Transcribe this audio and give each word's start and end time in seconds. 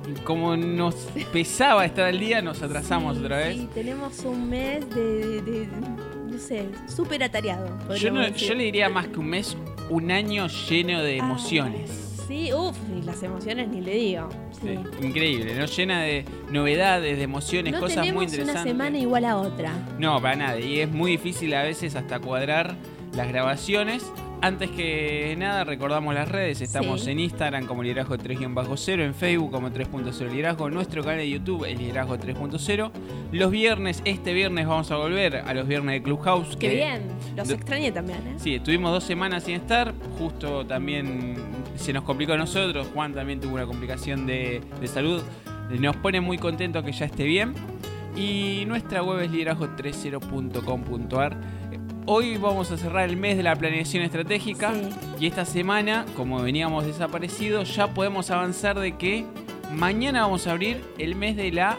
y 0.08 0.20
como 0.22 0.55
nos 0.55 0.94
pesaba 1.31 1.86
estar 1.86 2.05
al 2.05 2.20
día, 2.20 2.41
nos 2.44 2.62
atrasamos 2.62 3.17
otra 3.17 3.38
vez. 3.38 3.55
Sí, 3.58 3.67
tenemos 3.73 4.20
un 4.20 4.48
mes 4.48 4.88
de, 4.94 5.41
de- 5.41 5.41
de- 5.41 5.67
no 6.31 6.38
sé, 6.38 6.66
súper 6.88 7.23
atareado. 7.23 7.67
Yo, 7.95 8.12
no- 8.12 8.28
yo 8.28 8.53
le 8.53 8.66
diría 8.66 8.90
más 8.90 9.08
que 9.08 9.17
un 9.20 9.28
mes, 9.28 9.58
un 9.90 10.12
año 10.12 10.48
lleno 10.70 11.02
de 11.02 11.14
Ah, 11.20 11.26
emociones. 11.26 12.12
Sí, 12.34 12.52
uff, 12.52 12.76
y 12.98 13.04
las 13.04 13.22
emociones 13.22 13.68
ni 13.68 13.80
le 13.82 13.94
digo. 13.94 14.28
Sí. 14.60 14.76
Increíble, 15.05 15.54
¿no? 15.55 15.66
Llena 15.66 16.02
de 16.02 16.26
novedades, 16.50 17.16
de 17.18 17.23
emociones, 17.23 17.73
No 17.73 17.80
cosas 17.80 17.98
tenemos 17.98 18.16
muy 18.16 18.26
interesantes. 18.26 18.64
una 18.64 18.72
semana 18.72 18.98
igual 18.98 19.26
a 19.26 19.38
otra. 19.38 19.72
No, 20.00 20.20
para 20.20 20.36
nada. 20.36 20.59
Y 20.59 20.80
es 20.80 20.90
muy 20.92 21.12
difícil 21.12 21.54
a 21.54 21.62
veces 21.62 21.96
hasta 21.96 22.18
cuadrar 22.20 22.73
las 23.16 23.28
grabaciones. 23.28 24.04
Antes 24.42 24.72
que 24.72 25.36
nada, 25.38 25.64
recordamos 25.64 26.14
las 26.16 26.28
redes. 26.28 26.59
Estamos 26.62 27.04
Sí. 27.04 27.12
en 27.12 27.20
Instagram 27.20 27.67
como 27.67 27.84
Liderazgo 27.84 28.17
3-0, 28.17 29.03
en 29.06 29.14
Facebook 29.14 29.52
como 29.52 29.70
3.0 29.72 30.28
Liderazgo, 30.31 30.70
nuestro 30.72 31.03
canal 31.03 31.20
de 31.20 31.30
YouTube, 31.30 31.66
el 31.66 31.78
Liderazgo 31.78 32.18
3.0. 32.18 32.92
Los 33.31 33.52
viernes, 33.52 34.02
este 34.06 34.34
viernes 34.34 34.68
vamos 34.68 34.90
a 34.90 34.95
volver 34.97 35.36
a 35.38 35.53
los 35.53 35.68
viernes 35.68 35.94
de 35.94 36.02
Clubhouse. 36.03 36.58
Qué 36.58 36.68
que- 36.68 36.75
bien, 36.75 37.03
los 37.38 37.50
extrañé 37.52 37.92
también, 37.92 38.18
¿eh? 38.28 38.34
Sí, 38.38 38.56
estuvimos 38.56 38.92
dos 38.92 39.03
semanas 39.03 39.44
sin 39.44 39.53
estar. 39.56 39.94
Justo 40.18 40.66
también 40.66 41.36
se 41.75 41.93
nos 41.93 42.03
complicó 42.03 42.33
a 42.33 42.38
nosotros. 42.38 42.88
Juan 42.93 43.13
también 43.13 43.39
tuvo 43.39 43.55
una 43.55 43.66
complicación 43.66 44.25
de, 44.25 44.61
de 44.79 44.88
salud. 44.88 45.21
Nos 45.79 45.95
pone 45.97 46.21
muy 46.21 46.38
contentos 46.38 46.83
que 46.83 46.91
ya 46.91 47.05
esté 47.05 47.23
bien. 47.23 47.53
Y 48.16 48.66
nuestra 48.67 49.02
web 49.02 49.21
es 49.21 49.31
liderazgo30.com.ar. 49.31 51.38
Hoy 52.05 52.38
vamos 52.38 52.69
a 52.71 52.77
cerrar 52.77 53.09
el 53.09 53.17
mes 53.17 53.38
de 53.38 53.44
la 53.44 53.55
planeación 53.55 54.03
estratégica. 54.03 54.73
Sí. 54.73 54.89
Y 55.21 55.27
esta 55.27 55.45
semana, 55.45 56.05
como 56.16 56.41
veníamos 56.41 56.85
desaparecidos, 56.85 57.75
ya 57.75 57.94
podemos 57.94 58.29
avanzar 58.29 58.79
de 58.79 58.97
que 58.97 59.25
mañana 59.73 60.23
vamos 60.23 60.47
a 60.47 60.51
abrir 60.51 60.83
el 60.97 61.16
mes 61.16 61.35
de 61.35 61.51
la 61.51 61.77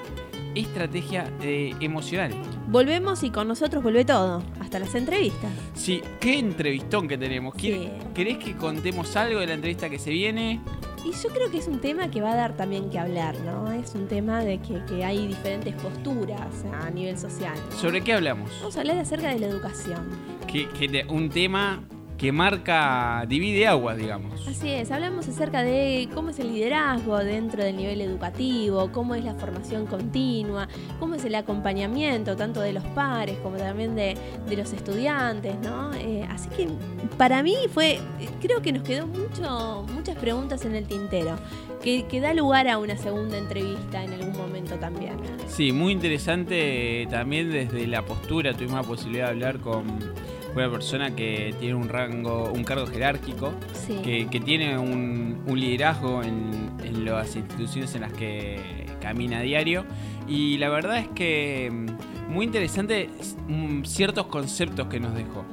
estrategia 0.54 1.30
eh, 1.42 1.74
emocional. 1.80 2.32
Volvemos 2.68 3.22
y 3.22 3.30
con 3.30 3.48
nosotros 3.48 3.82
vuelve 3.82 4.04
todo, 4.04 4.42
las 4.78 4.94
entrevistas. 4.94 5.50
Sí, 5.74 6.00
qué 6.20 6.38
entrevistón 6.38 7.08
que 7.08 7.18
tenemos. 7.18 7.54
¿Qué- 7.54 7.64
Sí. 7.74 7.88
¿Querés 8.14 8.38
que 8.38 8.54
contemos 8.56 9.14
algo 9.16 9.40
de 9.40 9.46
la 9.46 9.54
entrevista 9.54 9.88
que 9.90 9.98
se 9.98 10.10
viene? 10.10 10.60
Y 11.04 11.10
yo 11.12 11.28
creo 11.28 11.50
que 11.50 11.58
es 11.58 11.66
un 11.68 11.80
tema 11.80 12.10
que 12.10 12.22
va 12.22 12.32
a 12.32 12.36
dar 12.36 12.56
también 12.56 12.88
que 12.88 12.98
hablar, 12.98 13.36
¿no? 13.40 13.70
Es 13.72 13.94
un 13.94 14.06
tema 14.08 14.42
de 14.42 14.58
que, 14.58 14.82
que 14.86 15.04
hay 15.04 15.26
diferentes 15.26 15.74
posturas 15.74 16.64
a 16.82 16.88
nivel 16.90 17.18
social. 17.18 17.54
¿no? 17.70 17.76
¿Sobre 17.78 18.00
qué 18.02 18.14
hablamos? 18.14 18.50
Vamos 18.60 18.76
a 18.76 18.80
hablar 18.80 18.98
acerca 18.98 19.28
de 19.28 19.38
la 19.40 19.46
educación. 19.48 20.08
Que, 20.50 20.66
que 20.68 21.04
un 21.10 21.28
tema 21.28 21.82
que 22.18 22.30
marca, 22.30 23.24
divide 23.28 23.66
aguas, 23.66 23.96
digamos. 23.96 24.46
Así 24.46 24.70
es, 24.70 24.90
hablamos 24.90 25.26
acerca 25.28 25.62
de 25.62 26.08
cómo 26.14 26.30
es 26.30 26.38
el 26.38 26.52
liderazgo 26.52 27.18
dentro 27.18 27.64
del 27.64 27.76
nivel 27.76 28.00
educativo, 28.00 28.90
cómo 28.92 29.14
es 29.14 29.24
la 29.24 29.34
formación 29.34 29.86
continua, 29.86 30.68
cómo 31.00 31.16
es 31.16 31.24
el 31.24 31.34
acompañamiento 31.34 32.36
tanto 32.36 32.60
de 32.60 32.72
los 32.72 32.84
pares 32.84 33.36
como 33.38 33.56
también 33.56 33.96
de, 33.96 34.16
de 34.48 34.56
los 34.56 34.72
estudiantes, 34.72 35.56
¿no? 35.60 35.92
Eh, 35.94 36.24
así 36.30 36.48
que 36.50 36.68
para 37.18 37.42
mí 37.42 37.56
fue, 37.72 37.98
creo 38.40 38.62
que 38.62 38.72
nos 38.72 38.82
quedó 38.84 39.06
mucho, 39.06 39.84
muchas 39.92 40.16
preguntas 40.16 40.64
en 40.64 40.76
el 40.76 40.86
tintero, 40.86 41.36
que, 41.82 42.06
que 42.06 42.20
da 42.20 42.32
lugar 42.32 42.68
a 42.68 42.78
una 42.78 42.96
segunda 42.96 43.36
entrevista 43.36 44.02
en 44.04 44.12
algún 44.12 44.36
momento 44.36 44.76
también. 44.76 45.16
Sí, 45.48 45.72
muy 45.72 45.92
interesante 45.92 47.02
eh, 47.02 47.06
también 47.06 47.50
desde 47.50 47.86
la 47.86 48.02
postura. 48.02 48.54
Tuvimos 48.54 48.76
la 48.76 48.82
posibilidad 48.82 49.26
de 49.26 49.30
hablar 49.32 49.58
con 49.58 49.84
una 50.54 50.70
persona 50.70 51.14
que 51.16 51.54
tiene 51.58 51.74
un 51.74 51.88
rango, 51.88 52.50
un 52.52 52.64
cargo 52.64 52.86
jerárquico, 52.86 53.52
Sí. 53.72 53.98
que, 54.02 54.26
que 54.28 54.40
tiene 54.40 54.78
un, 54.78 55.42
un 55.46 55.60
liderazgo 55.60 56.22
en, 56.22 56.70
en 56.84 57.04
las 57.04 57.34
instituciones 57.36 57.94
en 57.94 58.02
las 58.02 58.12
que 58.12 58.86
camina 59.00 59.38
a 59.38 59.42
diario. 59.42 59.84
Y 60.28 60.56
la 60.58 60.68
verdad 60.70 60.98
es 60.98 61.08
que 61.08 61.70
mm, 61.72 62.32
muy 62.32 62.44
interesante 62.46 63.10
mm, 63.48 63.82
ciertos 63.84 64.26
conceptos 64.26 64.86
que 64.88 65.00
nos 65.00 65.14
dejó. 65.14 65.44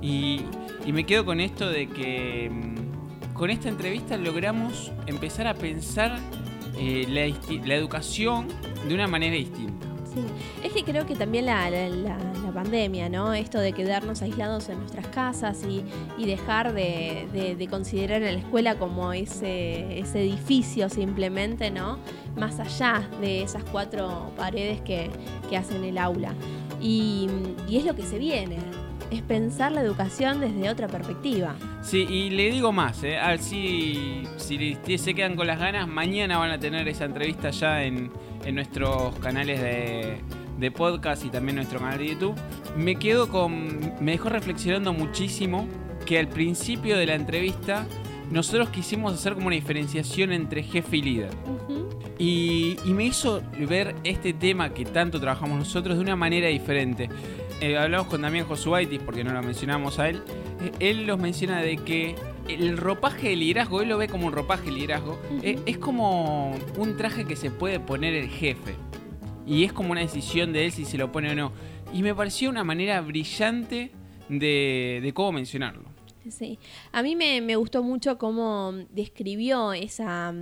Y, 0.00 0.42
y 0.86 0.92
me 0.92 1.04
quedo 1.04 1.24
con 1.24 1.40
esto 1.40 1.68
de 1.68 1.88
que 1.88 2.50
mm, 2.50 3.34
con 3.34 3.50
esta 3.50 3.68
entrevista 3.68 4.16
logramos 4.16 4.92
empezar 5.06 5.46
a 5.48 5.54
pensar 5.54 6.16
eh, 6.78 7.06
la, 7.08 7.56
la 7.66 7.74
educación 7.74 8.46
de 8.88 8.94
una 8.94 9.06
manera 9.08 9.34
distinta. 9.34 9.86
Sí, 10.12 10.20
creo 10.84 11.06
que 11.06 11.14
también 11.16 11.46
la, 11.46 11.68
la- 11.70 12.18
pandemia, 12.54 13.08
¿no? 13.08 13.34
Esto 13.34 13.58
de 13.58 13.72
quedarnos 13.72 14.22
aislados 14.22 14.68
en 14.68 14.78
nuestras 14.78 15.08
casas 15.08 15.64
y, 15.68 15.84
y 16.16 16.24
dejar 16.24 16.72
de, 16.72 17.26
de- 17.32 17.56
de 17.56 17.66
considerar 17.66 18.22
a 18.22 18.30
la 18.30 18.38
escuela 18.38 18.76
como 18.76 19.12
ese, 19.12 19.98
ese 19.98 20.20
edificio 20.22 20.88
simplemente, 20.88 21.72
¿no? 21.72 21.98
Más 22.36 22.60
allá 22.60 23.08
de 23.20 23.42
esas 23.42 23.64
cuatro 23.64 24.30
paredes 24.36 24.80
que, 24.82 25.10
que 25.50 25.56
hacen 25.56 25.82
el 25.82 25.98
aula. 25.98 26.32
Y, 26.80 27.28
y 27.68 27.76
es 27.78 27.84
lo 27.84 27.96
que 27.96 28.02
se 28.02 28.18
viene, 28.18 28.58
es 29.10 29.20
pensar 29.22 29.72
la 29.72 29.80
educación 29.80 30.38
desde 30.38 30.70
otra 30.70 30.86
perspectiva. 30.86 31.56
Sí, 31.82 32.06
y 32.08 32.30
le 32.30 32.52
digo 32.52 32.70
más, 32.70 33.02
¿eh? 33.02 33.18
A 33.18 33.30
ver 33.30 33.40
si, 33.40 34.22
si 34.36 34.76
se 34.96 35.12
quedan 35.14 35.34
con 35.34 35.48
las 35.48 35.58
ganas, 35.58 35.88
mañana 35.88 36.38
van 36.38 36.52
a 36.52 36.58
tener 36.60 36.86
esa 36.86 37.04
entrevista 37.04 37.50
ya 37.50 37.82
en, 37.82 38.12
en 38.44 38.54
nuestros 38.54 39.12
canales 39.16 39.60
de, 39.60 40.18
de 40.58 40.70
podcast 40.70 41.24
y 41.24 41.30
también 41.30 41.56
nuestro 41.56 41.78
canal 41.78 41.98
de 41.98 42.08
YouTube. 42.08 42.34
Me 42.76 42.96
quedo 42.96 43.28
con. 43.28 43.94
Me 44.00 44.12
dejó 44.12 44.28
reflexionando 44.28 44.92
muchísimo 44.92 45.66
que 46.06 46.18
al 46.18 46.28
principio 46.28 46.96
de 46.96 47.06
la 47.06 47.14
entrevista 47.14 47.86
nosotros 48.30 48.70
quisimos 48.70 49.14
hacer 49.14 49.34
como 49.34 49.48
una 49.48 49.56
diferenciación 49.56 50.32
entre 50.32 50.62
jefe 50.62 50.96
y 50.98 51.02
líder. 51.02 51.30
Y, 52.18 52.76
y 52.84 52.92
me 52.92 53.04
hizo 53.04 53.42
ver 53.58 53.96
este 54.04 54.32
tema 54.32 54.72
que 54.72 54.84
tanto 54.84 55.20
trabajamos 55.20 55.58
nosotros 55.58 55.96
de 55.96 56.02
una 56.02 56.16
manera 56.16 56.48
diferente. 56.48 57.08
Eh, 57.60 57.78
hablamos 57.78 58.08
con 58.08 58.22
Damián 58.22 58.46
Josuaitis, 58.46 59.00
porque 59.00 59.24
no 59.24 59.32
lo 59.32 59.42
mencionamos 59.42 59.98
a 59.98 60.08
él. 60.08 60.22
Eh, 60.60 60.72
él 60.80 61.06
nos 61.06 61.18
menciona 61.18 61.60
de 61.60 61.76
que 61.76 62.14
el 62.48 62.76
ropaje 62.76 63.30
de 63.30 63.36
liderazgo, 63.36 63.80
él 63.80 63.88
lo 63.88 63.98
ve 63.98 64.08
como 64.08 64.26
un 64.26 64.32
ropaje 64.32 64.66
de 64.66 64.72
liderazgo, 64.72 65.18
eh, 65.42 65.58
es 65.64 65.78
como 65.78 66.54
un 66.76 66.96
traje 66.96 67.24
que 67.24 67.36
se 67.36 67.50
puede 67.50 67.80
poner 67.80 68.14
el 68.14 68.28
jefe. 68.28 68.74
Y 69.46 69.64
es 69.64 69.72
como 69.72 69.92
una 69.92 70.00
decisión 70.00 70.52
de 70.52 70.66
él 70.66 70.72
si 70.72 70.84
se 70.84 70.98
lo 70.98 71.12
pone 71.12 71.30
o 71.30 71.34
no. 71.34 71.52
Y 71.92 72.02
me 72.02 72.14
pareció 72.14 72.50
una 72.50 72.64
manera 72.64 73.00
brillante 73.00 73.92
de, 74.28 75.00
de 75.02 75.14
cómo 75.14 75.32
mencionarlo. 75.32 75.94
Sí, 76.30 76.58
a 76.90 77.02
mí 77.02 77.16
me, 77.16 77.42
me 77.42 77.56
gustó 77.56 77.82
mucho 77.82 78.16
cómo 78.16 78.72
describió 78.90 79.74
esa, 79.74 80.34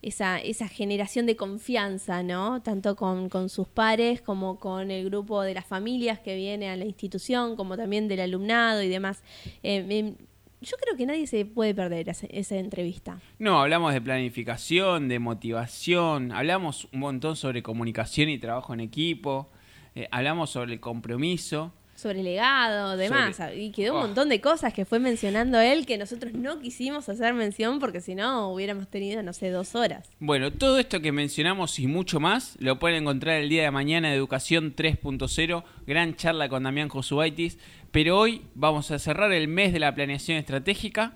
esa, 0.00 0.38
esa 0.38 0.66
generación 0.66 1.26
de 1.26 1.36
confianza, 1.36 2.22
¿no? 2.22 2.62
Tanto 2.62 2.96
con, 2.96 3.28
con 3.28 3.50
sus 3.50 3.68
pares 3.68 4.22
como 4.22 4.58
con 4.58 4.90
el 4.90 5.04
grupo 5.04 5.42
de 5.42 5.52
las 5.52 5.66
familias 5.66 6.20
que 6.20 6.36
viene 6.36 6.70
a 6.70 6.76
la 6.76 6.86
institución, 6.86 7.54
como 7.54 7.76
también 7.76 8.08
del 8.08 8.20
alumnado 8.20 8.82
y 8.82 8.88
demás. 8.88 9.22
Eh, 9.62 10.14
yo 10.60 10.76
creo 10.80 10.96
que 10.96 11.06
nadie 11.06 11.26
se 11.26 11.44
puede 11.44 11.74
perder 11.74 12.08
esa, 12.08 12.26
esa 12.30 12.56
entrevista. 12.56 13.18
No, 13.38 13.60
hablamos 13.60 13.92
de 13.92 14.00
planificación, 14.00 15.08
de 15.08 15.18
motivación, 15.18 16.32
hablamos 16.32 16.88
un 16.92 17.00
montón 17.00 17.36
sobre 17.36 17.62
comunicación 17.62 18.28
y 18.28 18.38
trabajo 18.38 18.74
en 18.74 18.80
equipo, 18.80 19.50
eh, 19.94 20.08
hablamos 20.10 20.50
sobre 20.50 20.74
el 20.74 20.80
compromiso. 20.80 21.72
Sobre 21.94 22.22
legado, 22.22 22.98
demás. 22.98 23.36
Sobre- 23.36 23.56
Y 23.62 23.70
quedó 23.72 23.94
un 23.94 23.98
Oh. 24.00 24.02
montón 24.02 24.28
de 24.28 24.38
cosas 24.42 24.74
que 24.74 24.84
fue 24.84 24.98
mencionando 24.98 25.58
él 25.60 25.86
que 25.86 25.96
nosotros 25.96 26.34
no 26.34 26.58
quisimos 26.60 27.08
hacer 27.08 27.32
mención 27.32 27.78
porque 27.78 28.02
si 28.02 28.14
no 28.14 28.48
hubiéramos 28.52 28.86
tenido, 28.88 29.22
no 29.22 29.32
sé, 29.32 29.48
dos 29.50 29.74
horas. 29.74 30.06
Bueno, 30.20 30.50
todo 30.52 30.78
esto 30.78 31.00
que 31.00 31.10
mencionamos 31.10 31.78
y 31.78 31.86
mucho 31.86 32.20
más 32.20 32.56
lo 32.60 32.78
pueden 32.78 33.02
encontrar 33.04 33.36
el 33.40 33.48
día 33.48 33.62
de 33.62 33.70
mañana 33.70 34.10
de 34.10 34.14
Educación 34.16 34.74
3.0, 34.76 35.64
gran 35.86 36.14
charla 36.16 36.50
con 36.50 36.64
Damián 36.64 36.90
Josuaitis, 36.90 37.58
pero 37.96 38.18
hoy 38.18 38.42
vamos 38.54 38.90
a 38.90 38.98
cerrar 38.98 39.32
el 39.32 39.48
mes 39.48 39.72
de 39.72 39.78
la 39.78 39.94
planeación 39.94 40.36
estratégica 40.36 41.14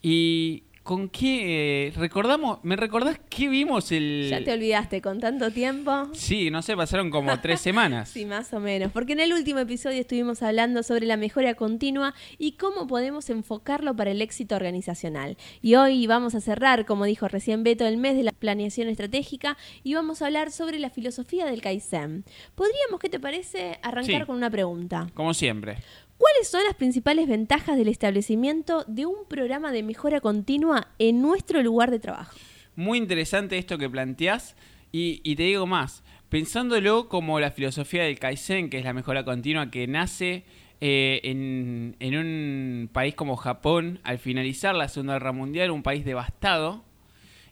y 0.00 0.62
¿con 0.90 1.08
qué 1.08 1.86
eh, 1.86 1.92
recordamos? 1.94 2.58
¿Me 2.64 2.74
recordás 2.74 3.20
qué 3.28 3.48
vimos 3.48 3.92
el 3.92 4.26
Ya 4.28 4.42
te 4.42 4.52
olvidaste 4.52 5.00
con 5.00 5.20
tanto 5.20 5.52
tiempo. 5.52 6.08
Sí, 6.14 6.50
no 6.50 6.62
sé, 6.62 6.76
pasaron 6.76 7.10
como 7.10 7.40
tres 7.40 7.60
semanas. 7.68 8.08
Sí, 8.08 8.26
más 8.26 8.52
o 8.52 8.58
menos. 8.58 8.90
Porque 8.90 9.12
en 9.12 9.20
el 9.20 9.32
último 9.32 9.60
episodio 9.60 10.00
estuvimos 10.00 10.42
hablando 10.42 10.82
sobre 10.82 11.06
la 11.06 11.16
mejora 11.16 11.54
continua 11.54 12.12
y 12.38 12.54
cómo 12.56 12.88
podemos 12.88 13.30
enfocarlo 13.30 13.94
para 13.94 14.10
el 14.10 14.20
éxito 14.20 14.56
organizacional. 14.56 15.36
Y 15.62 15.76
hoy 15.76 16.08
vamos 16.08 16.34
a 16.34 16.40
cerrar, 16.40 16.86
como 16.86 17.04
dijo 17.04 17.28
recién 17.28 17.62
Beto, 17.62 17.86
el 17.86 17.96
mes 17.96 18.16
de 18.16 18.24
la 18.24 18.32
planeación 18.32 18.88
estratégica 18.88 19.56
y 19.84 19.94
vamos 19.94 20.22
a 20.22 20.26
hablar 20.26 20.50
sobre 20.50 20.80
la 20.80 20.90
filosofía 20.90 21.46
del 21.46 21.62
Kaizen. 21.62 22.24
Podríamos, 22.56 22.98
¿qué 22.98 23.08
te 23.08 23.20
parece, 23.20 23.78
arrancar 23.84 24.22
Sí. 24.22 24.26
con 24.26 24.34
una 24.34 24.50
pregunta? 24.50 25.06
Como 25.14 25.34
siempre. 25.34 25.76
¿Cuáles 26.20 26.48
son 26.50 26.62
las 26.64 26.74
principales 26.74 27.26
ventajas 27.26 27.78
del 27.78 27.88
establecimiento 27.88 28.84
de 28.86 29.06
un 29.06 29.24
programa 29.26 29.72
de 29.72 29.82
mejora 29.82 30.20
continua 30.20 30.88
en 30.98 31.22
nuestro 31.22 31.62
lugar 31.62 31.90
de 31.90 31.98
trabajo? 31.98 32.36
Muy 32.76 32.98
interesante 32.98 33.56
esto 33.56 33.78
que 33.78 33.88
planteás. 33.88 34.54
Y, 34.92 35.22
y 35.24 35.34
te 35.36 35.44
digo 35.44 35.66
más, 35.66 36.02
pensándolo 36.28 37.08
como 37.08 37.40
la 37.40 37.50
filosofía 37.52 38.02
del 38.02 38.18
Kaizen, 38.18 38.68
que 38.68 38.76
es 38.76 38.84
la 38.84 38.92
mejora 38.92 39.24
continua 39.24 39.70
que 39.70 39.86
nace 39.86 40.44
eh, 40.82 41.22
en, 41.24 41.96
en 42.00 42.16
un 42.18 42.90
país 42.92 43.14
como 43.14 43.36
Japón 43.36 43.98
al 44.02 44.18
finalizar 44.18 44.74
la 44.74 44.88
Segunda 44.88 45.14
Guerra 45.14 45.32
Mundial, 45.32 45.70
un 45.70 45.82
país 45.82 46.04
devastado, 46.04 46.84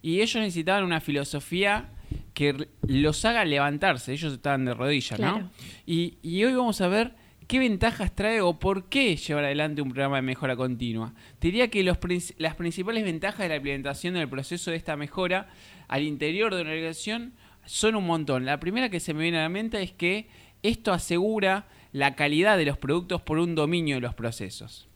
y 0.02 0.20
ellos 0.20 0.36
necesitaban 0.42 0.84
una 0.84 1.00
filosofía 1.00 1.88
que 2.34 2.68
los 2.86 3.24
haga 3.24 3.46
levantarse, 3.46 4.12
ellos 4.12 4.34
estaban 4.34 4.66
de 4.66 4.74
rodillas, 4.74 5.16
Claro. 5.18 5.38
¿no? 5.38 5.50
Y, 5.86 6.18
y 6.22 6.44
hoy 6.44 6.52
vamos 6.52 6.82
a 6.82 6.88
ver 6.88 7.14
qué 7.48 7.58
ventajas 7.58 8.14
trae 8.14 8.42
o 8.42 8.58
por 8.58 8.90
qué 8.90 9.16
llevar 9.16 9.44
adelante 9.44 9.82
un 9.82 9.88
programa 9.88 10.16
de 10.16 10.22
mejora 10.22 10.54
continua. 10.54 11.14
Te 11.38 11.48
diría 11.48 11.68
que 11.68 11.82
las 11.82 11.96
principales 12.54 13.04
ventajas 13.04 13.40
de 13.40 13.48
la 13.48 13.56
implementación 13.56 14.14
del 14.14 14.28
proceso 14.28 14.70
de 14.70 14.76
esta 14.76 14.96
mejora 14.96 15.48
al 15.88 16.02
interior 16.02 16.54
de 16.54 16.60
una 16.60 16.70
organización 16.70 17.32
son 17.64 17.96
un 17.96 18.06
montón. 18.06 18.44
La 18.44 18.60
primera 18.60 18.90
que 18.90 19.00
se 19.00 19.14
me 19.14 19.22
viene 19.22 19.38
a 19.38 19.42
la 19.42 19.48
mente 19.48 19.82
es 19.82 19.92
que 19.92 20.28
esto 20.62 20.92
asegura 20.92 21.66
la 21.92 22.14
calidad 22.16 22.58
de 22.58 22.66
los 22.66 22.76
productos 22.76 23.22
por 23.22 23.38
un 23.38 23.54
dominio 23.54 23.94
de 23.96 24.02
los 24.02 24.14
procesos. 24.14 24.86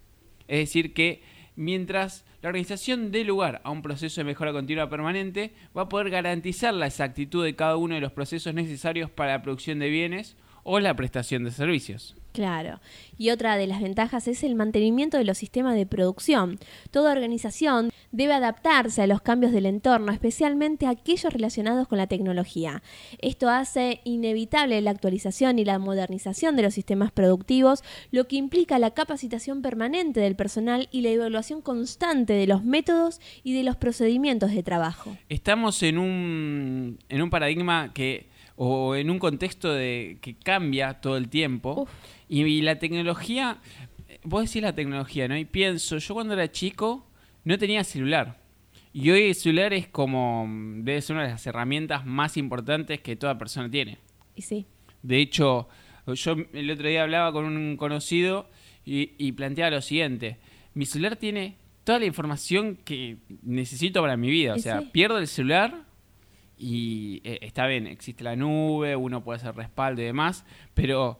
Es 0.47 0.59
decir, 0.59 0.93
que 0.93 1.23
mientras 1.57 2.27
la 2.43 2.51
organización 2.51 3.13
dé 3.13 3.25
lugar 3.25 3.63
a 3.65 3.71
un 3.71 3.81
proceso 3.81 4.21
de 4.21 4.27
mejora 4.27 4.53
continua 4.53 4.91
permanente, 4.91 5.55
va 5.75 5.83
a 5.83 5.89
poder 5.89 6.11
garantizar 6.11 6.75
la 6.75 6.87
exactitud 6.87 7.45
de 7.45 7.57
cada 7.57 7.77
uno 7.77 7.95
de 7.95 8.03
los 8.03 8.13
procesos 8.13 8.53
necesarios 8.53 9.11
para 9.11 9.33
la 9.33 9.43
producción 9.43 9.79
de 9.79 9.89
bienes 9.89 10.37
o 10.65 10.81
la 10.81 10.95
prestación 10.95 11.45
de 11.45 11.51
servicios. 11.51 12.17
Claro. 12.33 12.81
Y 13.19 13.31
otra 13.31 13.57
de 13.57 13.67
las 13.67 13.81
ventajas 13.81 14.27
es 14.27 14.43
el 14.43 14.55
mantenimiento 14.55 15.19
de 15.19 15.25
los 15.25 15.39
sistemas 15.39 15.75
de 15.75 15.87
producción. 15.87 16.59
Toda 16.91 17.13
organización 17.13 17.91
debe 18.11 18.35
adaptarse 18.35 19.03
a 19.03 19.07
los 19.07 19.21
cambios 19.21 19.53
del 19.53 19.67
entorno, 19.67 20.13
especialmente 20.13 20.87
aquellos 20.87 21.33
relacionados 21.33 21.89
con 21.89 21.99
la 21.99 22.07
tecnología. 22.07 22.83
Esto 23.19 23.49
hace 23.49 24.01
inevitable 24.05 24.81
la 24.81 24.91
actualización 24.91 25.59
y 25.59 25.65
la 25.65 25.79
modernización 25.79 26.57
de 26.57 26.63
los 26.63 26.75
sistemas 26.75 27.13
productivos, 27.13 27.85
lo 28.11 28.27
que 28.29 28.37
implica 28.37 28.79
la 28.79 28.93
capacitación 28.93 29.63
permanente 29.63 30.21
del 30.21 30.37
personal 30.37 30.89
y 30.91 31.03
la 31.03 31.11
evaluación 31.11 31.63
constante 31.63 32.33
de 32.33 32.47
los 32.47 32.65
métodos 32.65 33.21
y 33.45 33.55
de 33.55 33.63
los 33.63 33.77
procedimientos 33.77 34.53
de 34.53 34.63
trabajo. 34.63 35.17
Estamos 35.29 35.83
en 35.83 35.99
un, 35.99 36.99
en 37.09 37.23
un 37.23 37.31
paradigma 37.31 37.93
que, 37.93 38.29
o 38.57 38.95
en 38.95 39.11
un 39.11 39.19
contexto 39.19 39.73
de, 39.73 40.19
que 40.21 40.35
cambia 40.35 40.95
todo 40.95 41.17
el 41.17 41.29
tiempo. 41.29 41.83
Uf. 41.83 41.91
Y, 42.33 42.45
y 42.45 42.63
la 42.63 42.79
tecnología, 42.79 43.59
vos 44.25 44.47
decís 44.47 44.63
la 44.63 44.75
tecnología, 44.75 45.29
¿no? 45.29 45.37
Y 45.37 45.45
pienso, 45.45 45.99
yo 45.99 46.15
cuando 46.15 46.33
era 46.33 46.51
chico 46.51 47.07
no 47.45 47.59
tenía 47.59 47.85
celular. 47.85 48.41
Y 48.95 49.11
hoy 49.11 49.25
el 49.25 49.35
celular 49.35 49.75
es 49.75 49.87
como, 49.87 50.47
debe 50.79 51.03
ser 51.03 51.17
una 51.17 51.27
de 51.27 51.33
las 51.33 51.47
herramientas 51.47 52.07
más 52.07 52.39
importantes 52.39 53.01
que 53.01 53.17
toda 53.17 53.37
persona 53.37 53.71
tiene. 53.71 53.99
Y 54.35 54.41
sí, 54.41 54.65
De 55.03 55.19
hecho, 55.19 55.69
yo 56.07 56.37
el 56.55 56.71
otro 56.71 56.89
día 56.89 57.03
hablaba 57.03 57.33
con 57.33 57.45
un 57.45 57.77
conocido 57.77 58.49
y, 58.83 59.13
y 59.19 59.33
planteaba 59.33 59.71
lo 59.71 59.83
siguiente. 59.83 60.39
Mi 60.73 60.87
celular 60.87 61.17
tiene 61.17 61.57
toda 61.85 61.99
la 61.99 62.07
información 62.07 62.79
que 62.83 63.19
necesito 63.43 64.01
para 64.01 64.17
mi 64.17 64.31
vida. 64.31 64.55
O 64.55 64.59
sea, 64.59 64.81
sí. 64.81 64.89
pierdo 64.91 65.19
el 65.19 65.27
celular 65.27 65.85
y 66.57 67.21
eh, 67.25 67.41
está 67.43 67.67
bien, 67.67 67.87
existe 67.87 68.23
la 68.25 68.37
nube, 68.37 68.95
uno 68.95 69.23
puede 69.23 69.39
hacer 69.41 69.55
respaldo 69.55 70.01
y 70.01 70.05
demás, 70.05 70.47
pero 70.75 71.19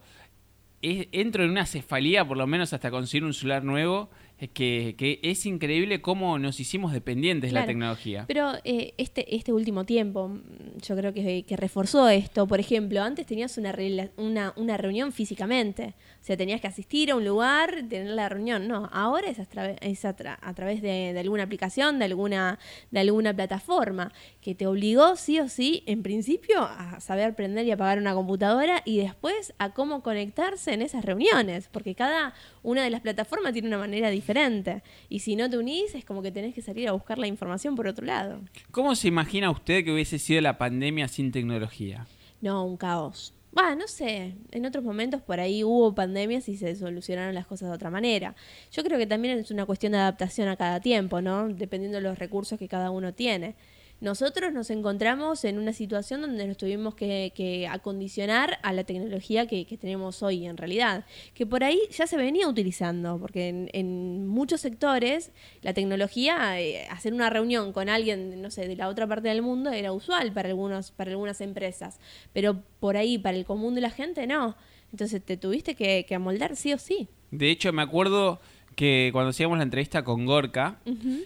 entro 0.83 1.45
en 1.45 1.51
una 1.51 1.65
cefalía, 1.65 2.25
por 2.27 2.37
lo 2.37 2.47
menos 2.47 2.73
hasta 2.73 2.91
conseguir 2.91 3.25
un 3.25 3.33
celular 3.33 3.65
nuevo, 3.65 4.11
que, 4.53 4.95
que 4.99 5.21
es 5.23 5.47
increíble 5.47 6.01
cómo 6.03 6.39
nos 6.39 6.59
hicimos 6.61 6.93
dependientes 6.93 7.51
de 7.51 7.55
la 7.61 7.67
tecnología. 7.67 8.25
Pero 8.27 8.53
eh, 8.65 8.95
este, 8.99 9.35
este 9.35 9.53
último 9.53 9.85
tiempo, 9.85 10.29
mm, 10.29 10.79
yo 10.87 10.97
creo 10.97 11.13
que, 11.13 11.45
que 11.45 11.57
reforzó 11.57 12.09
esto. 12.09 12.47
Por 12.47 12.61
ejemplo, 12.61 13.03
antes 13.03 13.27
tenías 13.27 13.57
una, 13.59 13.75
una, 14.17 14.53
una 14.57 14.77
reunión 14.77 15.13
físicamente. 15.13 15.95
O 16.21 16.25
sea, 16.25 16.37
tenías 16.37 16.61
que 16.61 16.67
asistir 16.69 17.11
a 17.11 17.17
un 17.17 17.25
lugar, 17.25 17.85
tener 17.89 18.07
la 18.15 18.29
reunión. 18.29 18.69
No, 18.69 18.89
ahora 18.93 19.29
es 19.31 19.39
a, 19.39 19.49
tra- 19.49 19.77
es 19.81 20.05
a, 20.05 20.17
tra- 20.17 20.39
a 20.41 20.55
través 20.55 20.83
de, 20.83 21.13
de 21.13 21.21
alguna 21.21 21.43
aplicación, 21.45 21.99
de 21.99 22.05
alguna, 22.07 22.59
de 22.91 23.01
alguna 23.01 23.35
plataforma, 23.35 24.13
que 24.41 24.55
te 24.55 24.67
obligó 24.67 25.17
sí 25.17 25.39
o 25.41 25.49
sí, 25.49 25.83
en 25.87 26.03
principio, 26.03 26.63
a 26.63 27.01
saber 27.01 27.35
prender 27.35 27.67
y 27.67 27.71
apagar 27.71 27.99
una 27.99 28.15
computadora 28.15 28.83
y 28.85 28.99
después 28.99 29.55
a 29.59 29.71
cómo 29.73 30.03
conectarse 30.03 30.73
en 30.75 30.83
esas 30.83 31.05
reuniones. 31.05 31.69
Porque 31.73 31.95
cada 31.95 32.35
una 32.63 32.85
de 32.85 32.91
las 32.91 33.01
plataformas 33.01 33.53
tiene 33.53 33.69
una 33.69 33.79
manera 33.79 34.11
diferente. 34.11 34.83
Y 35.09 35.21
si 35.21 35.37
no 35.37 35.49
te 35.51 35.59
unís, 35.59 35.95
es 35.95 36.05
como 36.05 36.23
que 36.23 36.31
tenés 36.31 36.55
que 36.55 36.63
salir 36.63 36.89
a 36.89 36.93
buscar 36.93 37.19
la 37.19 37.27
información 37.27 37.75
por 37.75 37.87
otro 37.87 38.05
lado. 38.05 38.41
¿Cómo 38.71 38.95
se 38.95 39.09
imagina 39.09 39.51
usted 39.51 39.85
que 39.85 39.93
hubiese 39.93 40.19
sido 40.19 40.41
la 40.41 40.59
pandemia 40.59 41.09
sin 41.09 41.33
tecnología? 41.33 42.07
No, 42.41 42.65
un 42.65 42.77
caos. 42.77 43.35
Va, 43.57 43.75
no 43.75 43.87
sé. 43.87 44.35
En 44.51 44.65
otros 44.65 44.83
momentos 44.83 45.21
por 45.21 45.39
ahí 45.39 45.63
hubo 45.63 45.95
pandemias 45.95 46.49
y 46.49 46.57
se 46.57 46.75
solucionaron 46.75 47.35
las 47.35 47.47
cosas 47.47 47.69
de 47.69 47.75
otra 47.75 47.91
manera. 47.91 48.35
Yo 48.73 48.83
creo 48.83 48.99
que 48.99 49.07
también 49.07 49.39
es 49.39 49.51
una 49.51 49.67
cuestión 49.67 49.93
de 49.93 49.99
adaptación 49.99 50.49
a 50.49 50.57
cada 50.57 50.81
tiempo, 50.81 51.21
¿no? 51.21 51.49
Dependiendo 51.49 51.99
de 51.99 52.03
los 52.03 52.19
recursos 52.19 52.59
que 52.59 52.69
cada 52.69 52.91
uno 52.91 53.13
tiene. 53.13 53.55
Nosotros 54.03 54.53
nos 54.53 54.69
encontramos 54.71 55.45
en 55.45 55.61
una 55.61 55.73
situación 55.73 56.23
donde 56.23 56.49
nos 56.49 56.57
tuvimos 56.57 56.97
que, 56.97 57.69
acondicionar 57.71 58.59
a 58.65 58.73
la 58.73 58.83
tecnología 58.83 59.47
que, 59.47 59.65
tenemos 59.81 60.25
hoy 60.25 60.45
en 60.45 60.57
realidad, 60.57 61.07
que 61.35 61.47
por 61.47 61.63
ahí 61.63 61.79
ya 61.89 62.09
se 62.09 62.17
venía 62.17 62.49
utilizando, 62.49 63.17
porque 63.21 63.69
en, 63.73 64.27
muchos 64.27 64.61
sectores 64.61 65.31
la 65.61 65.73
tecnología, 65.73 66.61
eh, 66.61 66.85
hacer 66.91 67.15
una 67.15 67.31
reunión 67.31 67.73
con 67.73 67.89
alguien, 67.89 68.43
no 68.43 68.51
sé, 68.51 68.67
de 68.67 68.75
la 68.75 68.89
otra 68.89 69.07
parte 69.07 69.29
del 69.29 69.41
mundo 69.41 69.71
era 69.71 69.93
usual 69.93 70.33
para, 70.33 70.49
algunos, 70.49 70.91
para 70.91 71.13
algunas 71.13 71.41
empresas, 71.41 72.01
pero 72.33 72.61
por 72.81 72.97
ahí, 72.97 73.19
para 73.19 73.37
el 73.37 73.45
común 73.45 73.77
de 73.77 73.83
la 73.83 73.91
gente, 73.91 74.27
no. 74.27 74.57
Entonces 74.91 75.25
te 75.25 75.37
tuviste 75.37 75.77
que 75.77 76.13
amoldar 76.13 76.57
sí 76.57 76.73
o 76.73 76.79
sí. 76.79 77.09
De 77.31 77.53
hecho, 77.53 77.73
me 77.73 77.83
acuerdo 77.83 78.41
que 78.77 79.11
cuando 79.13 79.31
hacíamos 79.31 79.59
la 79.59 79.65
entrevista 79.65 80.03
con 80.05 80.25
Gorka, 80.27 80.79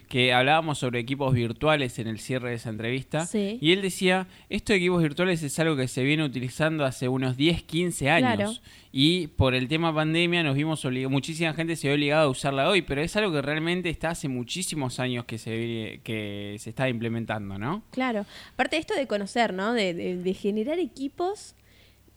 que 0.09 0.33
hablábamos 0.33 0.79
sobre 0.79 0.99
equipos 1.01 1.33
virtuales 1.35 1.99
en 1.99 2.09
el 2.09 2.19
cierre 2.19 2.51
de 2.51 2.57
esa 2.57 2.71
entrevista, 2.71 3.27
Sí. 3.27 3.59
y 3.61 3.73
él 3.73 3.83
decía, 3.83 4.27
esto 4.49 4.73
de 4.73 4.79
equipos 4.79 5.03
virtuales 5.03 5.43
es 5.43 5.59
algo 5.59 5.77
que 5.77 5.89
se 5.89 6.03
viene 6.03 6.25
utilizando 6.25 6.85
hace 6.85 7.09
unos 7.09 7.37
10, 7.37 7.63
15 7.63 8.11
años. 8.11 8.35
Claro. 8.37 8.53
Y 8.93 9.27
por 9.29 9.55
el 9.55 9.69
tema 9.69 9.95
pandemia 9.95 10.43
nos 10.43 10.55
vimos 10.57 10.85
obligados, 10.85 11.13
muchísima 11.13 11.53
gente 11.53 11.77
se 11.77 11.89
ve 11.89 11.95
obligada 11.95 12.23
a 12.23 12.29
usarla 12.29 12.69
hoy, 12.69 12.83
pero 12.83 13.03
es 13.03 13.15
algo 13.17 13.31
que 13.33 13.43
realmente 13.43 13.91
está 13.91 14.11
hace 14.11 14.27
muchísimos 14.29 14.99
años 15.01 15.25
que 15.27 15.37
se, 15.39 15.57
viene- 15.57 16.01
que 16.03 16.57
se 16.59 16.71
está 16.71 16.89
implementando, 16.89 17.59
¿no? 17.59 17.83
Claro. 17.91 18.25
Aparte 18.55 18.77
de 18.77 18.81
esto 18.81 18.95
de 18.95 19.07
conocer, 19.07 19.53
¿no? 19.53 19.73
De, 19.75 19.93
de- 19.93 20.17
de 20.17 20.35
generar 20.35 20.79
equipos 20.79 21.55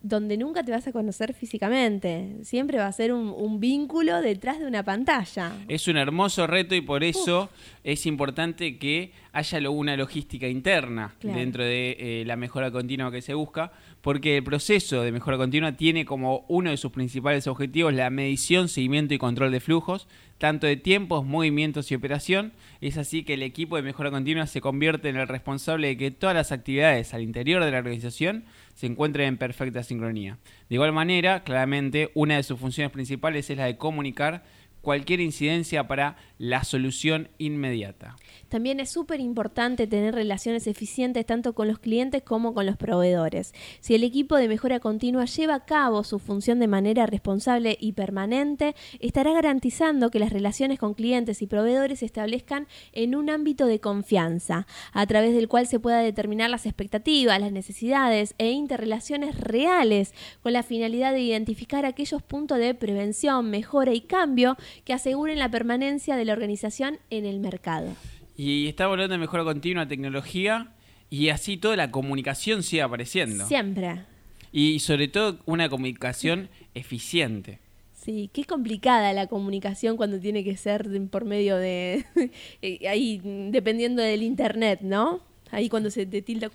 donde 0.02 0.38
nunca 0.38 0.64
te 0.64 0.72
vas 0.72 0.88
a 0.88 0.92
conocer 0.94 1.34
físicamente. 1.34 2.38
Siempre 2.44 2.78
va 2.78 2.88
a 2.88 2.92
ser 2.92 3.12
un, 3.12 3.34
un 3.36 3.60
vínculo 3.60 4.22
detrás 4.22 4.60
de 4.60 4.66
una 4.66 4.84
pantalla. 4.84 5.52
Es 5.68 5.88
un 5.88 5.98
hermoso 5.98 6.48
reto 6.48 6.74
y 6.74 6.82
por 6.82 7.04
eso 7.04 7.50
es 7.84 8.06
importante 8.06 8.78
que 8.78 9.12
haya 9.34 9.60
lo- 9.60 9.72
una 9.74 9.98
logística 9.98 10.48
interna 10.48 11.16
Claro. 11.20 11.38
dentro 11.40 11.64
de 11.66 11.98
eh, 12.00 12.24
la 12.26 12.36
mejora 12.38 12.72
continua 12.72 13.12
que 13.12 13.22
se 13.22 13.34
busca, 13.34 13.72
porque 14.02 14.38
el 14.38 14.44
proceso 14.44 15.02
de 15.04 15.12
mejora 15.12 15.36
continua 15.38 15.74
tiene 15.76 16.06
como 16.06 16.46
uno 16.48 16.70
de 16.72 16.78
sus 16.78 16.92
principales 16.92 17.46
objetivos 17.48 17.94
la 17.94 18.10
medición, 18.10 18.70
seguimiento 18.70 19.14
y 19.14 19.18
control 19.18 19.52
de 19.52 19.60
flujos, 19.60 20.08
tanto 20.38 20.66
de 20.66 20.78
tiempos, 20.78 21.26
movimientos 21.26 21.92
y 21.92 21.96
operación. 21.96 22.54
Es 22.80 22.98
así 22.98 23.24
que 23.24 23.34
el 23.34 23.44
equipo 23.44 23.76
de 23.76 23.82
mejora 23.82 24.10
continua 24.12 24.48
se 24.48 24.62
convierte 24.62 25.10
en 25.10 25.18
el 25.18 25.28
responsable 25.28 25.88
de 25.88 25.98
que 25.98 26.12
todas 26.12 26.34
las 26.36 26.54
actividades 26.54 27.14
al 27.14 27.22
interior 27.24 27.64
de 27.66 27.72
la 27.72 27.80
organización 27.80 28.46
se 28.80 28.86
encuentren 28.86 29.28
en 29.28 29.38
perfecta 29.38 29.84
sincronía. 29.84 30.38
De 30.70 30.76
igual 30.76 30.94
manera, 30.94 31.44
claramente, 31.44 32.12
una 32.14 32.38
de 32.38 32.44
sus 32.44 32.58
funciones 32.58 32.94
principales 32.94 33.50
es 33.50 33.58
la 33.58 33.66
de 33.66 33.76
comunicar 33.76 34.46
cualquier 34.82 35.20
incidencia 35.20 35.88
para 35.88 36.18
la 36.38 36.64
solución 36.64 37.30
inmediata. 37.38 38.16
También 38.48 38.80
es 38.80 38.90
súper 38.90 39.20
importante 39.20 39.88
tener 39.88 40.16
relaciones 40.16 40.68
eficientes 40.68 41.26
tanto 41.26 41.54
con 41.54 41.68
los 41.68 41.80
clientes 41.80 42.24
como 42.24 42.54
con 42.54 42.66
los 42.66 42.78
proveedores. 42.78 43.54
Si 43.82 43.94
el 43.94 44.04
equipo 44.04 44.38
de 44.38 44.48
mejora 44.48 44.80
continua 44.80 45.26
lleva 45.26 45.56
a 45.56 45.66
cabo 45.66 46.04
su 46.04 46.18
función 46.18 46.60
de 46.60 46.68
manera 46.68 47.06
responsable 47.06 47.78
y 47.80 47.92
permanente, 47.92 48.74
estará 49.00 49.34
garantizando 49.34 50.10
que 50.10 50.20
las 50.20 50.32
relaciones 50.32 50.80
con 50.80 50.94
clientes 50.94 51.42
y 51.42 51.48
proveedores 51.48 52.00
se 52.00 52.06
establezcan 52.06 52.68
en 52.94 53.16
un 53.16 53.30
ámbito 53.30 53.66
de 53.66 53.80
confianza, 53.80 54.66
a 54.94 55.06
través 55.06 55.36
del 55.36 55.50
cual 55.50 55.68
se 55.68 55.80
pueda 55.80 56.00
determinar 56.00 56.50
las 56.50 56.66
expectativas, 56.66 57.40
las 57.40 57.52
necesidades 57.52 58.34
e 58.38 58.52
interrelaciones 58.52 59.38
reales 59.40 60.14
con 60.42 60.54
la 60.54 60.64
finalidad 60.64 61.12
de 61.14 61.22
identificar 61.22 61.86
aquellos 61.86 62.24
puntos 62.24 62.58
de 62.60 62.74
prevención, 62.74 63.50
mejora 63.50 63.94
y 63.94 64.02
cambio 64.02 64.58
que 64.86 64.94
aseguren 64.94 65.40
la 65.40 65.50
permanencia 65.50 66.16
de 66.16 66.26
la 66.26 66.34
organización 66.34 67.00
en 67.10 67.26
el 67.26 67.40
mercado. 67.40 67.96
Y 68.38 68.68
estamos 68.68 68.94
hablando 68.94 69.14
de 69.14 69.20
mejora 69.20 69.44
continua, 69.44 69.88
tecnología, 69.88 70.72
y 71.10 71.30
así 71.30 71.58
toda 71.58 71.76
la 71.76 71.92
comunicación 71.92 72.64
sigue 72.64 72.82
apareciendo. 72.82 73.46
Siempre. 73.48 74.04
Y 74.52 74.80
sobre 74.80 75.08
todo 75.08 75.40
una 75.46 75.70
comunicación 75.70 76.50
eficiente. 76.74 77.60
Sí, 77.94 78.30
qué 78.32 78.46
complicada 78.46 79.12
la 79.14 79.28
comunicación 79.28 79.98
cuando 79.98 80.20
tiene 80.20 80.44
que 80.44 80.56
ser 80.56 80.88
por 81.10 81.26
medio 81.26 81.58
de... 81.58 82.06
Eh, 82.62 82.88
ahí, 82.88 83.22
dependiendo 83.52 84.02
del 84.02 84.24
internet, 84.24 84.80
¿no? 84.82 85.22
Ahí 85.52 85.70
cuando 85.70 85.92
se 85.92 86.06
te 86.06 86.22
tilda... 86.22 86.50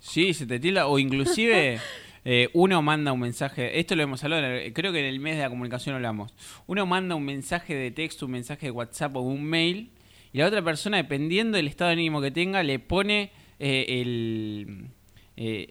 Sí, 0.00 0.34
se 0.34 0.46
te 0.46 0.58
tilda, 0.58 0.86
o 0.86 0.98
inclusive... 0.98 1.80
Eh, 2.28 2.48
uno 2.54 2.82
manda 2.82 3.12
un 3.12 3.20
mensaje, 3.20 3.78
esto 3.78 3.94
lo 3.94 4.02
hemos 4.02 4.24
hablado, 4.24 4.48
creo 4.74 4.90
que 4.90 4.98
en 4.98 5.04
el 5.04 5.20
mes 5.20 5.36
de 5.36 5.42
la 5.42 5.48
comunicación 5.48 5.94
hablamos. 5.94 6.34
Uno 6.66 6.84
manda 6.84 7.14
un 7.14 7.24
mensaje 7.24 7.72
de 7.76 7.92
texto, 7.92 8.26
un 8.26 8.32
mensaje 8.32 8.66
de 8.66 8.72
WhatsApp 8.72 9.14
o 9.14 9.20
un 9.20 9.44
mail 9.44 9.92
y 10.32 10.38
la 10.38 10.46
otra 10.46 10.60
persona, 10.60 10.96
dependiendo 10.96 11.56
del 11.56 11.68
estado 11.68 11.90
de 11.90 11.92
ánimo 11.92 12.20
que 12.20 12.32
tenga, 12.32 12.64
le 12.64 12.80
pone 12.80 13.30
eh, 13.60 14.00
el, 14.00 14.88
eh, 15.36 15.68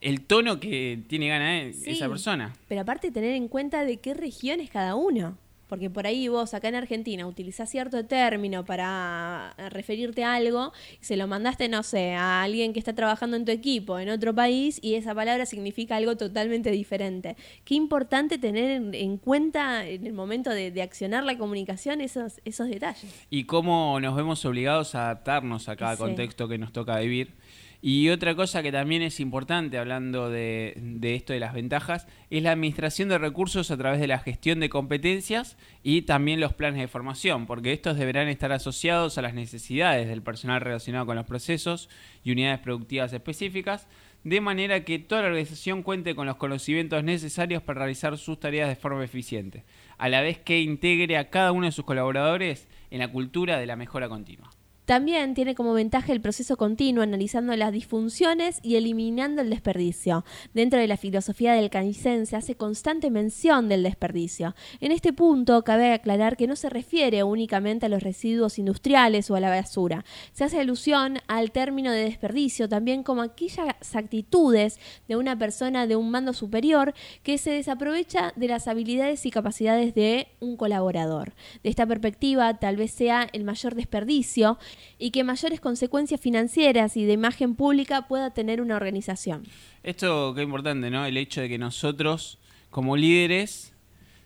el 0.00 0.22
tono 0.22 0.58
que 0.58 0.98
tiene 1.08 1.28
ganas 1.28 1.76
esa 1.84 2.08
persona. 2.08 2.54
Pero 2.68 2.80
aparte 2.80 3.10
tener 3.10 3.34
en 3.34 3.48
cuenta 3.48 3.84
de 3.84 3.98
qué 3.98 4.14
región 4.14 4.60
es 4.60 4.70
cada 4.70 4.94
uno. 4.94 5.36
Porque 5.68 5.88
por 5.88 6.06
ahí 6.06 6.28
vos 6.28 6.54
acá 6.54 6.68
en 6.68 6.74
Argentina 6.74 7.26
utilizás 7.26 7.70
cierto 7.70 8.04
término 8.04 8.64
para 8.64 9.54
referirte 9.70 10.24
a 10.24 10.34
algo 10.34 10.72
y 11.00 11.04
se 11.04 11.16
lo 11.16 11.26
mandaste, 11.26 11.68
no 11.68 11.82
sé, 11.82 12.12
a 12.12 12.42
alguien 12.42 12.72
que 12.72 12.78
está 12.78 12.94
trabajando 12.94 13.36
en 13.36 13.44
tu 13.44 13.52
equipo 13.52 13.98
en 13.98 14.10
otro 14.10 14.34
país 14.34 14.78
y 14.82 14.94
esa 14.94 15.14
palabra 15.14 15.46
significa 15.46 15.96
algo 15.96 16.16
totalmente 16.16 16.70
diferente. 16.70 17.36
Qué 17.64 17.74
importante 17.74 18.38
tener 18.38 18.94
en 18.94 19.16
cuenta 19.16 19.86
en 19.86 20.06
el 20.06 20.12
momento 20.12 20.50
de, 20.50 20.82
accionar 20.82 21.22
la 21.24 21.38
comunicación 21.38 22.00
esos, 22.00 22.40
esos 22.44 22.68
detalles. 22.68 23.26
Y 23.30 23.44
cómo 23.44 24.00
nos 24.00 24.16
vemos 24.16 24.44
obligados 24.44 24.94
a 24.94 25.04
adaptarnos 25.04 25.68
a 25.68 25.76
cada 25.76 25.96
contexto 25.96 26.48
que 26.48 26.58
nos 26.58 26.72
toca 26.72 26.98
vivir 26.98 27.34
y 27.84 28.10
otra 28.10 28.36
cosa 28.36 28.62
que 28.62 28.70
también 28.70 29.02
es 29.02 29.18
importante, 29.18 29.76
hablando 29.76 30.30
de, 30.30 31.00
esto 31.02 31.32
de 31.32 31.40
las 31.40 31.52
ventajas, 31.52 32.06
es 32.30 32.40
la 32.44 32.52
administración 32.52 33.08
de 33.08 33.18
recursos 33.18 33.72
a 33.72 33.76
través 33.76 33.98
de 33.98 34.06
la 34.06 34.20
gestión 34.20 34.60
de 34.60 34.68
competencias 34.68 35.56
y 35.82 36.02
también 36.02 36.38
los 36.38 36.52
planes 36.52 36.80
de 36.80 36.86
formación, 36.86 37.44
porque 37.44 37.72
estos 37.72 37.96
deberán 37.96 38.28
estar 38.28 38.52
asociados 38.52 39.18
a 39.18 39.22
las 39.22 39.34
necesidades 39.34 40.06
del 40.06 40.22
personal 40.22 40.60
relacionado 40.60 41.06
con 41.06 41.16
los 41.16 41.26
procesos 41.26 41.88
y 42.22 42.30
unidades 42.30 42.60
productivas 42.60 43.12
específicas, 43.12 43.88
de 44.22 44.40
manera 44.40 44.84
que 44.84 45.00
toda 45.00 45.22
la 45.22 45.28
organización 45.28 45.82
cuente 45.82 46.14
con 46.14 46.28
los 46.28 46.36
conocimientos 46.36 47.02
necesarios 47.02 47.64
para 47.64 47.80
realizar 47.80 48.16
sus 48.16 48.38
tareas 48.38 48.68
de 48.68 48.76
forma 48.76 49.02
eficiente, 49.02 49.64
a 49.98 50.08
la 50.08 50.20
vez 50.20 50.38
que 50.38 50.60
integre 50.60 51.18
a 51.18 51.30
cada 51.30 51.50
uno 51.50 51.66
de 51.66 51.72
sus 51.72 51.84
colaboradores 51.84 52.68
en 52.92 53.00
la 53.00 53.10
cultura 53.10 53.58
de 53.58 53.66
la 53.66 53.74
mejora 53.74 54.08
continua. 54.08 54.50
También 54.84 55.34
tiene 55.34 55.54
como 55.54 55.74
ventaja 55.74 56.12
el 56.12 56.20
proceso 56.20 56.56
continuo, 56.56 57.04
analizando 57.04 57.54
las 57.54 57.72
disfunciones 57.72 58.58
y 58.62 58.74
eliminando 58.74 59.40
el 59.40 59.48
desperdicio. 59.48 60.24
Dentro 60.54 60.80
de 60.80 60.88
la 60.88 60.96
filosofía 60.96 61.52
del 61.52 61.70
Kaizen 61.70 62.26
se 62.26 62.34
hace 62.34 62.56
constante 62.56 63.08
mención 63.08 63.68
del 63.68 63.84
desperdicio. 63.84 64.56
En 64.80 64.90
este 64.90 65.12
punto 65.12 65.62
cabe 65.62 65.92
aclarar 65.92 66.36
que 66.36 66.48
no 66.48 66.56
se 66.56 66.68
refiere 66.68 67.22
únicamente 67.22 67.86
a 67.86 67.88
los 67.88 68.02
residuos 68.02 68.58
industriales 68.58 69.30
o 69.30 69.36
a 69.36 69.40
la 69.40 69.50
basura. 69.50 70.04
Se 70.32 70.42
hace 70.42 70.58
alusión 70.58 71.18
al 71.28 71.52
término 71.52 71.92
de 71.92 72.04
desperdicio 72.04 72.68
también 72.68 73.04
como 73.04 73.22
aquellas 73.22 73.94
actitudes 73.94 74.80
de 75.06 75.14
una 75.14 75.38
persona 75.38 75.86
de 75.86 75.94
un 75.94 76.10
mando 76.10 76.32
superior 76.32 76.92
que 77.22 77.38
se 77.38 77.50
desaprovecha 77.50 78.32
de 78.34 78.48
las 78.48 78.66
habilidades 78.66 79.26
y 79.26 79.30
capacidades 79.30 79.94
de 79.94 80.26
un 80.40 80.56
colaborador. 80.56 81.34
De 81.62 81.70
esta 81.70 81.86
perspectiva, 81.86 82.58
tal 82.58 82.76
vez 82.76 82.90
sea 82.90 83.28
el 83.32 83.44
mayor 83.44 83.76
desperdicio 83.76 84.58
y 84.98 85.10
que 85.10 85.24
mayores 85.24 85.60
consecuencias 85.60 86.20
financieras 86.20 86.96
y 86.96 87.04
de 87.04 87.12
imagen 87.12 87.54
pública 87.54 88.08
pueda 88.08 88.32
tener 88.32 88.60
una 88.60 88.76
organización. 88.76 89.44
Esto 89.82 90.34
qué 90.34 90.42
importante, 90.42 90.90
¿no? 90.90 91.04
El 91.04 91.16
hecho 91.16 91.40
de 91.40 91.48
que 91.48 91.58
nosotros, 91.58 92.38
como 92.70 92.96
líderes, 92.96 93.74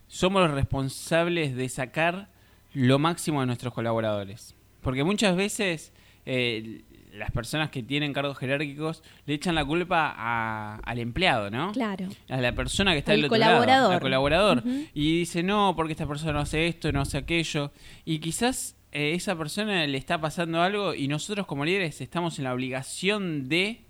somos 0.09 0.43
los 0.43 0.53
responsables 0.53 1.57
de 1.57 1.69
sacar 1.69 2.29
lo 2.73 2.99
máximo 2.99 3.41
de 3.41 3.47
nuestros 3.47 3.73
colaboradores. 3.73 4.55
Porque 4.83 5.03
muchas 5.03 5.35
veces 5.35 5.93
eh, 6.27 6.83
las 7.17 7.31
personas 7.31 7.71
que 7.71 7.83
tienen 7.83 8.13
cargos 8.13 8.39
jerárquicos 8.39 9.03
le 9.25 9.35
echan 9.35 9.55
la 9.55 9.65
culpa 9.65 10.77
al 10.77 10.99
empleado, 10.99 11.51
¿no? 11.51 11.73
Claro. 11.73 12.09
A 12.29 12.41
la 12.41 12.53
persona 12.55 12.93
que 12.93 12.99
está 12.99 13.13
del 13.13 13.25
otro 13.25 13.39
lado, 13.39 13.91
al 13.91 14.01
colaborador. 14.01 14.63
Y 14.95 15.21
dice, 15.21 15.43
no, 15.43 15.75
porque 15.77 15.93
esta 15.93 16.07
persona 16.07 16.33
no 16.33 16.41
hace 16.41 16.67
esto, 16.67 16.93
no 16.93 17.01
hace 17.01 17.19
aquello. 17.19 17.73
Y 18.05 18.19
quizás 18.19 18.76
eh, 18.97 19.13
esa 19.13 19.37
persona 19.37 19.87
le 19.87 19.99
está 19.99 20.23
pasando 20.23 20.63
algo 20.63 20.95
y 20.95 21.07
nosotros 21.07 21.47
como 21.47 21.67
líderes 21.67 22.01
estamos 22.01 22.39
en 22.39 22.45
la 22.45 22.55
obligación 22.55 23.47
de 23.47 23.81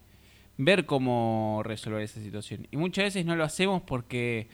ver 0.57 0.85
cómo 0.85 1.63
resolver 1.63 2.03
esa 2.03 2.21
situación. 2.21 2.67
Y 2.73 2.77
muchas 2.77 3.05
veces 3.05 3.25
no 3.25 3.37
lo 3.37 3.45
hacemos 3.45 3.83
porque 3.83 4.49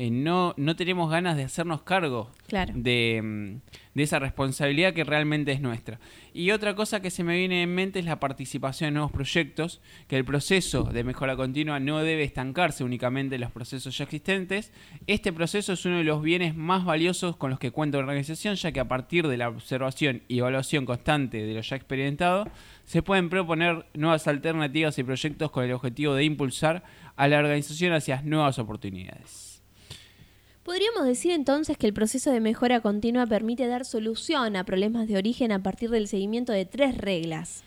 eh, 0.00 0.12
no, 0.12 0.54
no 0.56 0.76
tenemos 0.76 1.10
ganas 1.10 1.36
de 1.36 1.42
hacernos 1.42 1.82
cargo 1.82 2.30
de, 2.48 3.20
mm, 3.20 3.60
de, 3.94 4.02
esa 4.04 4.20
responsabilidad 4.20 4.94
que 4.94 5.02
realmente 5.02 5.50
es 5.50 5.60
nuestra. 5.60 5.98
Y 6.32 6.52
otra 6.52 6.76
cosa 6.76 7.02
que 7.02 7.10
se 7.10 7.24
me 7.24 7.36
viene 7.36 7.64
en 7.64 7.74
mente 7.74 7.98
es 7.98 8.04
la 8.04 8.20
participación 8.20 8.88
en 8.88 8.94
nuevos 8.94 9.10
proyectos, 9.10 9.80
que 10.06 10.16
el 10.16 10.24
proceso 10.24 10.84
de 10.84 11.02
mejora 11.02 11.34
continua 11.34 11.80
no 11.80 11.98
debe 11.98 12.22
estancarse 12.22 12.84
únicamente 12.84 13.34
en 13.34 13.40
los 13.40 13.50
procesos 13.50 13.98
ya 13.98 14.04
existentes. 14.04 14.72
Este 15.08 15.32
proceso 15.32 15.72
es 15.72 15.84
uno 15.84 15.96
de 15.96 16.04
los 16.04 16.22
bienes 16.22 16.54
más 16.54 16.84
valiosos 16.84 17.36
con 17.36 17.50
los 17.50 17.58
que 17.58 17.72
cuenta 17.72 17.98
una 17.98 18.06
organización, 18.06 18.54
ya 18.54 18.70
que 18.70 18.78
a 18.78 18.86
partir 18.86 19.26
de 19.26 19.36
la 19.36 19.48
observación 19.48 20.22
y 20.28 20.38
evaluación 20.38 20.86
constante 20.86 21.44
de 21.44 21.54
lo 21.54 21.60
ya 21.60 21.74
experimentado, 21.74 22.46
se 22.84 23.02
pueden 23.02 23.28
proponer 23.28 23.84
nuevas 23.94 24.28
alternativas 24.28 24.96
y 24.96 25.02
proyectos 25.02 25.50
con 25.50 25.64
el 25.64 25.72
objetivo 25.72 26.14
de 26.14 26.22
impulsar 26.22 26.84
a 27.16 27.26
la 27.26 27.40
organización 27.40 27.94
hacia 27.94 28.22
nuevas 28.22 28.60
oportunidades. 28.60 29.47
Podríamos 30.68 31.06
decir 31.06 31.32
entonces 31.32 31.78
que 31.78 31.86
el 31.86 31.94
proceso 31.94 32.30
de 32.30 32.40
mejora 32.40 32.82
continua 32.82 33.26
permite 33.26 33.66
dar 33.66 33.86
solución 33.86 34.54
a 34.54 34.64
problemas 34.64 35.08
de 35.08 35.16
origen 35.16 35.50
a 35.50 35.62
partir 35.62 35.88
del 35.88 36.08
seguimiento 36.08 36.52
de 36.52 36.66
tres 36.66 36.98
reglas. 36.98 37.64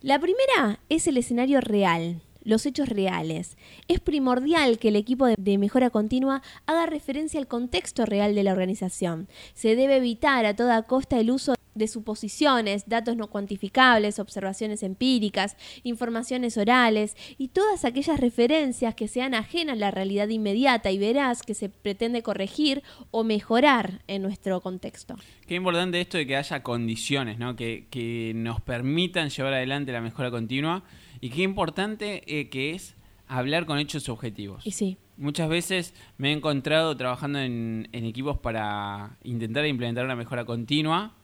La 0.00 0.18
primera 0.18 0.80
es 0.88 1.06
el 1.06 1.16
escenario 1.16 1.60
real, 1.60 2.20
los 2.42 2.66
hechos 2.66 2.88
reales. 2.88 3.56
Es 3.86 4.00
primordial 4.00 4.80
que 4.80 4.88
el 4.88 4.96
equipo 4.96 5.26
de, 5.26 5.58
mejora 5.58 5.90
continua 5.90 6.42
haga 6.66 6.86
referencia 6.86 7.38
al 7.38 7.46
contexto 7.46 8.04
real 8.04 8.34
de 8.34 8.42
la 8.42 8.50
organización. 8.50 9.28
Se 9.54 9.76
debe 9.76 9.98
evitar 9.98 10.44
a 10.44 10.56
toda 10.56 10.82
costa 10.82 11.20
el 11.20 11.30
uso 11.30 11.54
de 11.74 11.88
suposiciones, 11.88 12.88
datos 12.88 13.16
no 13.16 13.28
cuantificables, 13.28 14.18
observaciones 14.18 14.82
empíricas, 14.82 15.56
informaciones 15.82 16.56
orales 16.56 17.16
y 17.38 17.48
todas 17.48 17.84
aquellas 17.84 18.20
referencias 18.20 18.94
que 18.94 19.08
sean 19.08 19.34
ajenas 19.34 19.74
a 19.74 19.76
la 19.76 19.90
realidad 19.90 20.28
inmediata 20.28 20.90
y 20.90 20.98
veraz 20.98 21.42
que 21.42 21.54
se 21.54 21.68
pretende 21.68 22.22
corregir 22.22 22.82
o 23.10 23.24
mejorar 23.24 24.02
en 24.06 24.22
nuestro 24.22 24.60
contexto. 24.60 25.16
Qué 25.46 25.54
importante 25.54 26.00
esto 26.00 26.18
de 26.18 26.26
que 26.26 26.36
haya 26.36 26.62
condiciones 26.62 27.38
¿no? 27.38 27.56
que, 27.56 28.32
nos 28.34 28.60
permitan 28.60 29.30
llevar 29.30 29.54
adelante 29.54 29.92
la 29.92 30.00
mejora 30.00 30.30
continua 30.30 30.82
y 31.20 31.30
qué 31.30 31.42
importante 31.42 32.22
eh, 32.26 32.48
que 32.48 32.72
es 32.72 32.94
hablar 33.28 33.66
con 33.66 33.78
hechos 33.78 34.08
objetivos. 34.08 34.66
Y 34.66 34.72
sí. 34.72 34.96
Muchas 35.16 35.48
veces 35.48 35.94
me 36.18 36.30
he 36.30 36.32
encontrado 36.32 36.96
trabajando 36.96 37.38
en, 37.38 37.88
en 37.92 38.04
equipos 38.04 38.38
para 38.38 39.16
intentar 39.22 39.64
implementar 39.66 40.04
una 40.04 40.16
mejora 40.16 40.44
continua 40.44 41.14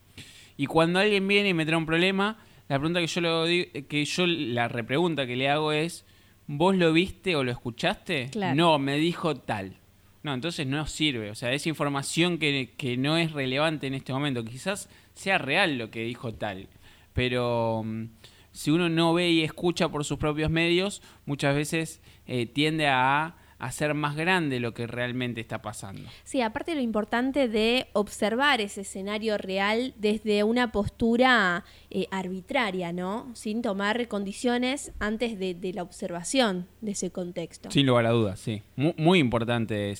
y 0.58 0.66
cuando 0.66 0.98
alguien 0.98 1.26
viene 1.26 1.50
y 1.50 1.54
me 1.54 1.64
trae 1.64 1.78
un 1.78 1.86
problema, 1.86 2.36
la 2.68 2.78
pregunta 2.78 3.00
que 3.00 3.06
yo, 3.06 3.20
le 3.20 3.86
que 3.86 4.04
yo 4.04 4.26
la 4.26 4.66
repregunta 4.68 5.26
que 5.26 5.36
le 5.36 5.48
hago 5.48 5.70
es, 5.72 6.04
¿vos 6.48 6.76
lo 6.76 6.92
viste 6.92 7.36
o 7.36 7.44
lo 7.44 7.52
escuchaste? 7.52 8.30
No, 8.54 8.78
me 8.80 8.96
dijo 8.96 9.36
tal. 9.36 9.76
No, 10.24 10.34
entonces 10.34 10.66
no 10.66 10.84
sirve. 10.86 11.30
O 11.30 11.36
sea, 11.36 11.52
es 11.52 11.66
información 11.68 12.38
que, 12.38 12.74
que 12.76 12.96
no 12.96 13.16
es 13.16 13.32
relevante 13.32 13.86
en 13.86 13.94
este 13.94 14.12
momento. 14.12 14.44
Quizás 14.44 14.90
sea 15.14 15.38
real 15.38 15.78
lo 15.78 15.92
que 15.92 16.02
dijo 16.02 16.34
tal. 16.34 16.68
Pero 17.12 17.82
mm, 17.84 18.06
si 18.50 18.72
uno 18.72 18.88
no 18.88 19.14
ve 19.14 19.30
y 19.30 19.44
escucha 19.44 19.88
por 19.88 20.04
sus 20.04 20.18
propios 20.18 20.50
medios, 20.50 21.02
muchas 21.24 21.54
veces 21.54 22.02
eh, 22.26 22.46
tiende 22.46 22.88
a 22.88 23.36
hacer 23.58 23.94
más 23.94 24.16
grande 24.16 24.60
lo 24.60 24.72
que 24.74 24.86
realmente 24.86 25.40
está 25.40 25.60
pasando. 25.60 26.08
Sí, 26.24 26.40
aparte 26.40 26.74
lo 26.74 26.80
importante 26.80 27.48
de 27.48 27.88
observar 27.92 28.60
ese 28.60 28.82
escenario 28.82 29.36
real 29.38 29.94
desde 29.98 30.44
una 30.44 30.70
postura 30.72 31.64
eh, 31.90 32.06
arbitraria, 32.10 32.92
¿no? 32.92 33.30
Sin 33.34 33.62
tomar 33.62 34.08
condiciones 34.08 34.92
antes 34.98 35.38
de, 35.38 35.56
la 35.74 35.82
observación 35.82 36.66
de 36.80 36.92
ese 36.92 37.10
contexto. 37.10 37.70
Sin 37.70 37.86
lugar 37.86 38.06
a 38.06 38.10
dudas, 38.10 38.40
sí. 38.40 38.62
Muy, 38.76 39.18
importante 39.18 39.94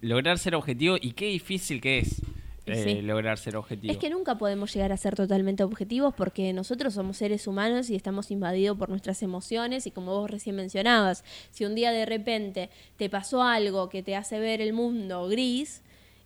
lograr 0.00 0.38
ser 0.38 0.54
objetivo 0.54 0.96
y 1.00 1.12
qué 1.12 1.26
difícil 1.26 1.80
que 1.80 1.98
es. 1.98 2.22
Eh, 2.66 3.00
lograr 3.02 3.38
ser 3.38 3.56
objetivo. 3.56 3.92
Es 3.92 3.98
que 3.98 4.10
nunca 4.10 4.38
podemos 4.38 4.74
llegar 4.74 4.92
a 4.92 4.96
ser 4.96 5.14
totalmente 5.14 5.62
objetivos 5.62 6.14
porque 6.14 6.52
nosotros 6.52 6.94
somos 6.94 7.16
seres 7.16 7.46
humanos 7.46 7.90
y 7.90 7.94
estamos 7.94 8.30
invadidos 8.30 8.76
por 8.76 8.88
nuestras 8.88 9.22
emociones 9.22 9.86
y 9.86 9.92
como 9.92 10.12
vos 10.12 10.30
recién 10.30 10.56
mencionabas, 10.56 11.24
si 11.50 11.64
un 11.64 11.76
día 11.76 11.92
de 11.92 12.06
repente 12.06 12.70
te 12.96 13.08
pasó 13.08 13.42
algo 13.42 13.88
que 13.88 14.02
te 14.02 14.16
hace 14.16 14.40
ver 14.40 14.60
el 14.60 14.72
mundo 14.72 15.28
gris, 15.28 15.82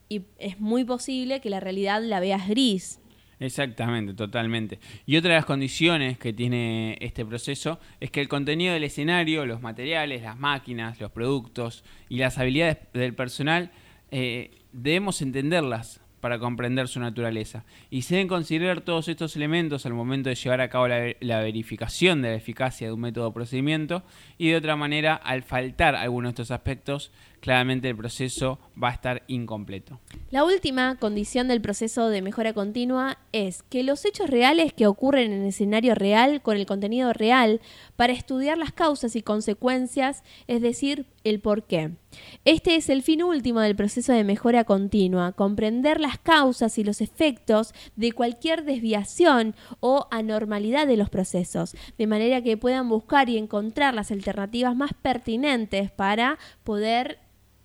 y 0.08 0.22
es 0.38 0.58
muy 0.58 0.84
posible 0.84 1.40
que 1.40 1.50
la 1.50 1.60
realidad 1.60 2.02
la 2.02 2.20
veas 2.20 2.48
gris. 2.48 3.00
Exactamente, 3.38 4.12
totalmente. 4.12 4.78
Y 5.06 5.16
otra 5.16 5.30
de 5.30 5.36
las 5.36 5.46
condiciones 5.46 6.18
que 6.18 6.32
tiene 6.34 6.98
este 7.00 7.24
proceso 7.24 7.80
es 8.00 8.10
que 8.10 8.20
el 8.20 8.28
contenido 8.28 8.74
del 8.74 8.84
escenario, 8.84 9.46
los 9.46 9.62
materiales, 9.62 10.22
las 10.22 10.38
máquinas, 10.38 11.00
los 11.00 11.10
productos 11.10 11.84
y 12.10 12.18
las 12.18 12.36
habilidades 12.38 12.78
del 12.92 13.14
personal 13.14 13.70
eh, 14.10 14.50
debemos 14.72 15.22
entenderlas 15.22 15.99
para 16.20 16.38
comprender 16.38 16.88
su 16.88 17.00
naturaleza. 17.00 17.64
Y 17.90 18.02
se 18.02 18.14
deben 18.14 18.28
considerar 18.28 18.82
todos 18.82 19.08
estos 19.08 19.36
elementos 19.36 19.86
al 19.86 19.94
momento 19.94 20.28
de 20.28 20.34
llevar 20.34 20.60
a 20.60 20.68
cabo 20.68 20.88
la, 20.88 21.40
verificación 21.40 22.22
de 22.22 22.30
la 22.30 22.36
eficacia 22.36 22.86
de 22.86 22.92
un 22.92 23.00
método 23.00 23.28
o 23.28 23.32
procedimiento 23.32 24.02
y 24.38 24.50
de 24.50 24.56
otra 24.56 24.76
manera, 24.76 25.14
al 25.14 25.42
faltar 25.42 25.96
algunos 25.96 26.30
de 26.30 26.42
estos 26.42 26.50
aspectos, 26.50 27.10
claramente 27.40 27.88
el 27.88 27.96
proceso 27.96 28.58
va 28.80 28.88
a 28.88 28.92
estar 28.92 29.22
incompleto. 29.26 29.98
La 30.30 30.44
última 30.44 30.96
condición 30.96 31.48
del 31.48 31.60
proceso 31.60 32.08
de 32.08 32.22
mejora 32.22 32.52
continua 32.52 33.18
es 33.32 33.62
que 33.64 33.82
los 33.82 34.04
hechos 34.04 34.30
reales 34.30 34.72
que 34.72 34.86
ocurren 34.86 35.32
en 35.32 35.42
el 35.42 35.48
escenario 35.48 35.94
real 35.94 36.42
con 36.42 36.56
el 36.56 36.66
contenido 36.66 37.12
real 37.12 37.60
para 37.96 38.12
estudiar 38.12 38.58
las 38.58 38.72
causas 38.72 39.16
y 39.16 39.22
consecuencias, 39.22 40.22
es 40.46 40.60
decir, 40.60 41.06
el 41.24 41.40
por 41.40 41.64
qué. 41.64 41.92
Este 42.44 42.76
es 42.76 42.88
el 42.88 43.02
fin 43.02 43.22
último 43.22 43.60
del 43.60 43.76
proceso 43.76 44.12
de 44.12 44.24
mejora 44.24 44.64
continua, 44.64 45.32
comprender 45.32 46.00
las 46.00 46.18
causas 46.18 46.78
y 46.78 46.84
los 46.84 47.00
efectos 47.00 47.74
de 47.96 48.12
cualquier 48.12 48.64
desviación 48.64 49.54
o 49.80 50.06
anormalidad 50.10 50.86
de 50.86 50.96
los 50.96 51.10
procesos, 51.10 51.76
de 51.98 52.06
manera 52.06 52.42
que 52.42 52.56
puedan 52.56 52.88
buscar 52.88 53.28
y 53.28 53.38
encontrar 53.38 53.94
las 53.94 54.10
alternativas 54.10 54.74
más 54.74 54.92
pertinentes 54.94 55.90
para 55.90 56.38
poder 56.64 57.18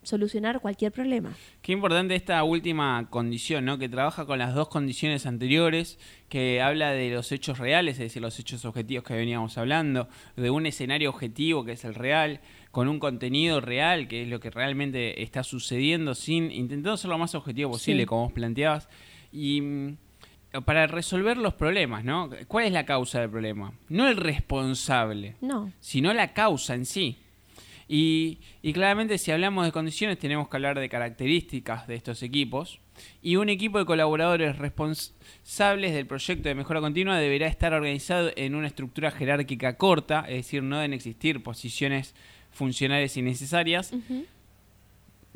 solucionar 0.05 0.61
cualquier 0.61 0.91
problema. 0.91 1.35
Qué 1.61 1.71
importante 1.71 2.15
esta 2.15 2.43
última 2.43 3.07
condición, 3.09 3.65
¿no? 3.65 3.77
Que 3.77 3.89
trabaja 3.89 4.25
con 4.25 4.39
las 4.39 4.53
dos 4.53 4.69
condiciones 4.69 5.25
anteriores, 5.25 5.99
que 6.29 6.61
habla 6.61 6.91
de 6.91 7.09
los 7.09 7.31
hechos 7.31 7.57
reales, 7.57 7.95
es 7.95 7.99
decir, 7.99 8.21
los 8.21 8.39
hechos 8.39 8.65
objetivos 8.65 9.03
que 9.03 9.15
veníamos 9.15 9.57
hablando, 9.57 10.07
de 10.35 10.49
un 10.49 10.65
escenario 10.65 11.09
objetivo 11.09 11.65
que 11.65 11.73
es 11.73 11.85
el 11.85 11.95
real, 11.95 12.41
con 12.71 12.87
un 12.87 12.99
contenido 12.99 13.61
real, 13.61 14.07
que 14.07 14.23
es 14.23 14.27
lo 14.27 14.39
que 14.39 14.49
realmente 14.49 15.23
está 15.23 15.43
sucediendo, 15.43 16.15
sin 16.15 16.51
intentando 16.51 16.97
ser 16.97 17.09
lo 17.09 17.17
más 17.17 17.35
objetivo 17.35 17.71
posible, 17.71 18.05
como 18.05 18.23
vos 18.23 18.33
planteabas, 18.33 18.89
y 19.31 19.61
mm, 19.61 19.97
para 20.65 20.87
resolver 20.87 21.37
los 21.37 21.53
problemas, 21.53 22.03
¿no? 22.03 22.29
¿Cuál 22.47 22.65
es 22.65 22.71
la 22.71 22.85
causa 22.85 23.19
del 23.19 23.29
problema? 23.29 23.73
No 23.89 24.07
el 24.07 24.17
responsable, 24.17 25.35
no. 25.41 25.71
sino 25.79 26.13
la 26.13 26.33
causa 26.33 26.75
en 26.75 26.85
sí. 26.85 27.17
Y, 27.87 28.39
claramente 28.73 29.17
si 29.17 29.31
hablamos 29.31 29.65
de 29.65 29.71
condiciones 29.71 30.17
tenemos 30.17 30.49
que 30.49 30.57
hablar 30.57 30.79
de 30.79 30.89
características 30.89 31.87
de 31.87 31.95
estos 31.95 32.23
equipos. 32.23 32.79
Y 33.21 33.35
un 33.35 33.49
equipo 33.49 33.77
de 33.77 33.85
colaboradores 33.85 34.57
responsables 34.57 35.93
del 35.93 36.07
proyecto 36.07 36.47
de 36.47 36.55
mejora 36.55 36.79
continua 36.79 37.17
deberá 37.17 37.47
estar 37.47 37.73
organizado 37.73 38.31
en 38.35 38.55
una 38.55 38.67
estructura 38.67 39.11
jerárquica 39.11 39.75
corta, 39.77 40.21
es 40.27 40.37
decir, 40.37 40.63
no 40.63 40.77
deben 40.77 40.93
existir 40.93 41.43
posiciones 41.43 42.15
funcionales 42.51 43.17
innecesarias, 43.17 43.93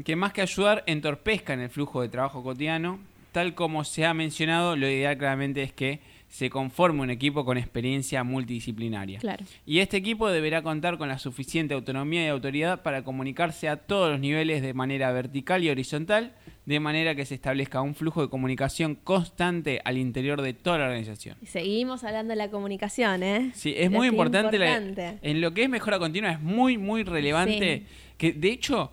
que 0.06 0.16
más 0.16 0.32
que 0.32 0.42
ayudar 0.42 0.84
entorpezcan 0.88 1.60
el 1.60 1.70
flujo 1.70 2.02
de 2.02 2.10
trabajo 2.10 2.42
cotidiano. 2.44 3.00
Tal 3.34 3.54
como 3.54 3.84
se 3.84 4.06
ha 4.06 4.14
mencionado, 4.14 4.76
lo 4.76 4.90
ideal 4.90 5.18
claramente 5.18 5.62
es 5.62 5.74
que 5.74 6.00
se 6.30 6.50
conforme 6.50 7.02
un 7.02 7.10
equipo 7.10 7.44
con 7.44 7.58
experiencia 7.58 8.24
multidisciplinaria. 8.24 9.20
Y 9.66 9.80
este 9.80 9.98
equipo 9.98 10.30
deberá 10.30 10.62
contar 10.62 10.98
con 10.98 11.10
la 11.10 11.18
suficiente 11.18 11.74
autonomía 11.74 12.24
y 12.24 12.28
autoridad 12.28 12.84
para 12.84 13.04
comunicarse 13.04 13.68
a 13.68 13.78
todos 13.78 14.12
los 14.12 14.20
niveles 14.20 14.62
de 14.62 14.74
manera 14.76 15.12
vertical 15.12 15.64
y 15.64 15.70
horizontal, 15.70 16.34
de 16.66 16.80
manera 16.80 17.16
que 17.16 17.26
se 17.26 17.34
establezca 17.34 17.82
un 17.82 17.96
flujo 17.96 18.22
de 18.22 18.30
comunicación 18.30 18.94
constante 18.94 19.82
al 19.84 19.98
interior 19.98 20.44
de 20.44 20.54
toda 20.54 20.78
la 20.78 20.86
organización. 20.86 21.36
seguimos 21.44 22.04
hablando 22.04 22.32
de 22.32 22.38
la 22.38 22.52
comunicación, 22.52 23.24
¿eh? 23.24 23.52
Sí, 23.56 23.74
es 23.76 23.90
muy 23.90 24.08
importante, 24.08 25.18
en 25.22 25.42
lo 25.42 25.54
que 25.56 25.64
es 25.64 25.70
mejora 25.70 25.98
continua 25.98 26.32
es 26.32 26.40
muy, 26.40 26.78
muy 26.78 27.04
relevante, 27.04 27.86
que 28.18 28.34
de 28.34 28.52
hecho, 28.52 28.92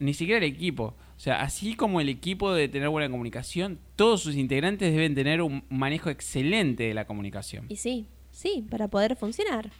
ni 0.00 0.12
siquiera 0.12 0.44
el 0.44 0.52
equipo, 0.52 0.94
o 1.18 1.20
sea, 1.20 1.42
así 1.42 1.74
como 1.74 2.00
el 2.00 2.08
equipo 2.08 2.52
debe 2.52 2.68
tener 2.68 2.88
buena 2.90 3.10
comunicación, 3.10 3.80
todos 3.96 4.22
sus 4.22 4.36
integrantes 4.36 4.92
deben 4.92 5.16
tener 5.16 5.42
un 5.42 5.64
manejo 5.68 6.10
excelente 6.10 6.84
de 6.84 6.94
la 6.94 7.08
comunicación. 7.08 7.66
Y 7.68 7.74
sí, 7.74 8.06
sí, 8.30 8.64
para 8.70 8.86
poder 8.86 9.16
funcionar. 9.16 9.72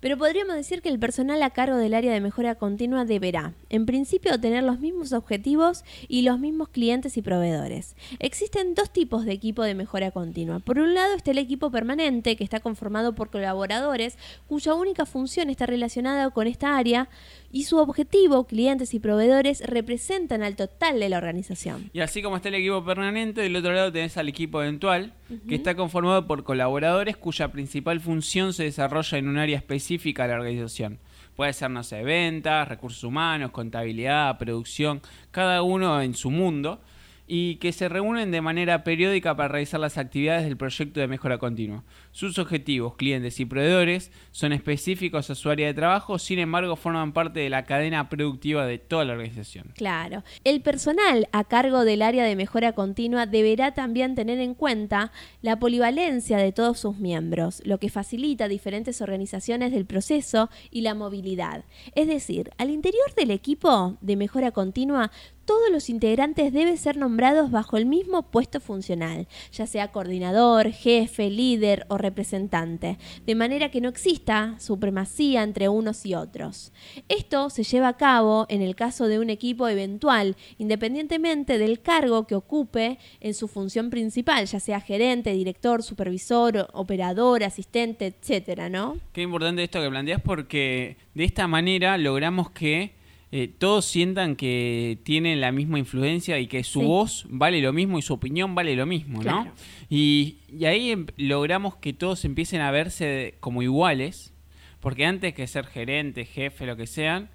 Pero 0.00 0.16
podríamos 0.16 0.56
decir 0.56 0.80
que 0.80 0.88
el 0.88 0.98
personal 0.98 1.42
a 1.42 1.50
cargo 1.50 1.76
del 1.76 1.92
área 1.92 2.12
de 2.12 2.22
mejora 2.22 2.54
continua 2.54 3.04
deberá, 3.04 3.52
en 3.68 3.84
principio, 3.84 4.40
tener 4.40 4.64
los 4.64 4.80
mismos 4.80 5.12
objetivos 5.12 5.84
y 6.08 6.22
los 6.22 6.38
mismos 6.38 6.70
clientes 6.70 7.18
y 7.18 7.22
proveedores. 7.22 7.96
Existen 8.18 8.74
dos 8.74 8.90
tipos 8.90 9.26
de 9.26 9.32
equipo 9.32 9.62
de 9.62 9.74
mejora 9.74 10.10
continua. 10.10 10.60
Por 10.60 10.78
un 10.78 10.94
lado 10.94 11.14
está 11.14 11.32
el 11.32 11.38
equipo 11.38 11.70
permanente, 11.70 12.36
que 12.36 12.44
está 12.44 12.60
conformado 12.60 13.14
por 13.14 13.28
colaboradores 13.28 14.16
cuya 14.46 14.72
única 14.72 15.04
función 15.04 15.50
está 15.50 15.66
relacionada 15.66 16.30
con 16.30 16.46
esta 16.46 16.78
área 16.78 17.10
y 17.52 17.64
su 17.64 17.76
objetivo, 17.76 18.44
clientes 18.44 18.94
y 18.94 19.00
proveedores, 19.00 19.60
representan 19.66 20.42
al 20.42 20.56
total 20.56 20.98
de 20.98 21.08
la 21.10 21.18
organización. 21.18 21.90
Y 21.92 22.00
así 22.00 22.22
como 22.22 22.36
está 22.36 22.48
el 22.48 22.54
equipo 22.54 22.82
permanente, 22.84 23.42
del 23.42 23.56
otro 23.56 23.72
lado 23.72 23.92
tenés 23.92 24.16
al 24.16 24.28
equipo 24.28 24.62
eventual, 24.62 25.12
que 25.48 25.54
está 25.54 25.76
conformado 25.76 26.26
por 26.26 26.42
colaboradores 26.42 27.16
cuya 27.16 27.52
principal 27.52 28.00
función 28.00 28.52
se 28.52 28.64
desarrolla 28.64 29.18
en 29.18 29.28
un 29.28 29.38
área 29.38 29.58
específica 29.58 29.89
de 29.98 30.28
la 30.28 30.34
organización. 30.40 30.98
Puede 31.36 31.52
ser, 31.52 31.70
no 31.70 31.82
ventas, 32.04 32.68
recursos 32.68 33.02
humanos, 33.04 33.50
contabilidad, 33.50 34.38
producción, 34.38 35.00
cada 35.30 35.62
uno 35.62 36.02
en 36.02 36.14
su 36.14 36.30
mundo 36.30 36.80
y 37.26 37.56
que 37.56 37.72
se 37.72 37.88
reúnen 37.88 38.32
de 38.32 38.40
manera 38.40 38.82
periódica 38.82 39.36
para 39.36 39.48
realizar 39.48 39.78
las 39.78 39.98
actividades 39.98 40.44
del 40.44 40.56
proyecto 40.56 40.98
de 40.98 41.06
mejora 41.06 41.38
continua. 41.38 41.84
Sus 42.12 42.38
objetivos, 42.38 42.96
clientes 42.96 43.38
y 43.38 43.44
proveedores 43.44 44.10
son 44.32 44.52
específicos 44.52 45.30
a 45.30 45.34
su 45.34 45.48
área 45.48 45.68
de 45.68 45.74
trabajo, 45.74 46.18
sin 46.18 46.40
embargo 46.40 46.74
forman 46.74 47.12
parte 47.12 47.40
de 47.40 47.50
la 47.50 47.64
cadena 47.64 48.08
productiva 48.08 48.66
de 48.66 48.78
toda 48.78 49.04
la 49.04 49.12
organización. 49.12 49.72
Claro. 49.76 50.24
El 50.42 50.60
personal 50.60 51.28
a 51.32 51.44
cargo 51.44 51.84
del 51.84 52.02
área 52.02 52.24
de 52.24 52.34
mejora 52.34 52.72
continua 52.72 53.26
deberá 53.26 53.74
también 53.74 54.14
tener 54.14 54.40
en 54.40 54.54
cuenta 54.54 55.12
la 55.40 55.58
polivalencia 55.58 56.38
de 56.38 56.52
todos 56.52 56.80
sus 56.80 56.98
miembros, 56.98 57.62
lo 57.64 57.78
que 57.78 57.90
facilita 57.90 58.48
diferentes 58.48 59.00
organizaciones 59.00 59.70
del 59.70 59.86
proceso 59.86 60.50
y 60.70 60.80
la 60.80 60.94
movilidad. 60.94 61.64
Es 61.94 62.08
decir, 62.08 62.50
al 62.58 62.70
interior 62.70 63.14
del 63.16 63.30
equipo 63.30 63.96
de 64.00 64.16
mejora 64.16 64.50
continua, 64.50 65.10
todos 65.50 65.70
los 65.72 65.90
integrantes 65.90 66.52
deben 66.52 66.78
ser 66.78 66.96
nombrados 66.96 67.50
bajo 67.50 67.76
el 67.76 67.84
mismo 67.84 68.22
puesto 68.22 68.60
funcional, 68.60 69.26
ya 69.50 69.66
sea 69.66 69.90
coordinador, 69.90 70.70
jefe, 70.70 71.28
líder 71.28 71.86
o 71.88 71.98
representante, 72.00 72.98
de 73.26 73.34
manera 73.34 73.70
que 73.70 73.80
no 73.80 73.88
exista 73.88 74.56
supremacía 74.58 75.42
entre 75.42 75.68
unos 75.68 76.04
y 76.06 76.14
otros. 76.14 76.72
Esto 77.08 77.50
se 77.50 77.62
lleva 77.64 77.88
a 77.88 77.96
cabo 77.96 78.46
en 78.48 78.62
el 78.62 78.74
caso 78.74 79.08
de 79.08 79.18
un 79.18 79.30
equipo 79.30 79.68
eventual, 79.68 80.36
independientemente 80.58 81.58
del 81.58 81.80
cargo 81.80 82.26
que 82.26 82.34
ocupe 82.34 82.98
en 83.20 83.34
su 83.34 83.48
función 83.48 83.90
principal, 83.90 84.46
ya 84.46 84.60
sea 84.60 84.80
gerente, 84.80 85.32
director, 85.32 85.82
supervisor, 85.82 86.68
operador, 86.72 87.44
asistente, 87.44 88.06
etcétera, 88.06 88.68
¿no? 88.68 88.98
Qué 89.12 89.22
importante 89.22 89.62
esto 89.62 89.80
que 89.80 89.90
planteas 89.90 90.20
porque 90.20 90.96
de 91.14 91.24
esta 91.24 91.46
manera 91.46 91.98
logramos 91.98 92.50
que 92.50 93.00
eh, 93.32 93.46
todos 93.46 93.84
sientan 93.84 94.34
que 94.34 94.98
tienen 95.04 95.40
la 95.40 95.52
misma 95.52 95.78
influencia 95.78 96.40
y 96.40 96.48
que 96.48 96.64
su 96.64 96.80
voz 96.80 97.26
vale 97.28 97.60
lo 97.60 97.72
mismo 97.72 97.96
y 97.96 98.02
su 98.02 98.12
opinión 98.12 98.56
vale 98.56 98.74
lo 98.74 98.86
mismo, 98.86 99.22
¿no? 99.22 99.46
Y, 99.90 100.38
ahí 100.64 100.92
em, 100.92 101.06
logramos 101.16 101.76
que 101.76 101.92
todos 101.92 102.24
empiecen 102.24 102.60
a 102.60 102.70
verse 102.70 103.34
como 103.40 103.60
iguales, 103.60 104.32
porque 104.78 105.04
antes 105.04 105.34
que 105.34 105.46
ser 105.48 105.66
gerente, 105.66 106.24
jefe, 106.24 106.64
lo 106.64 106.76
que 106.76 106.86
sean, 106.86 107.28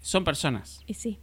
son 0.00 0.24
personas. 0.24 0.82
Y 0.86 0.94
sí. 0.94 1.18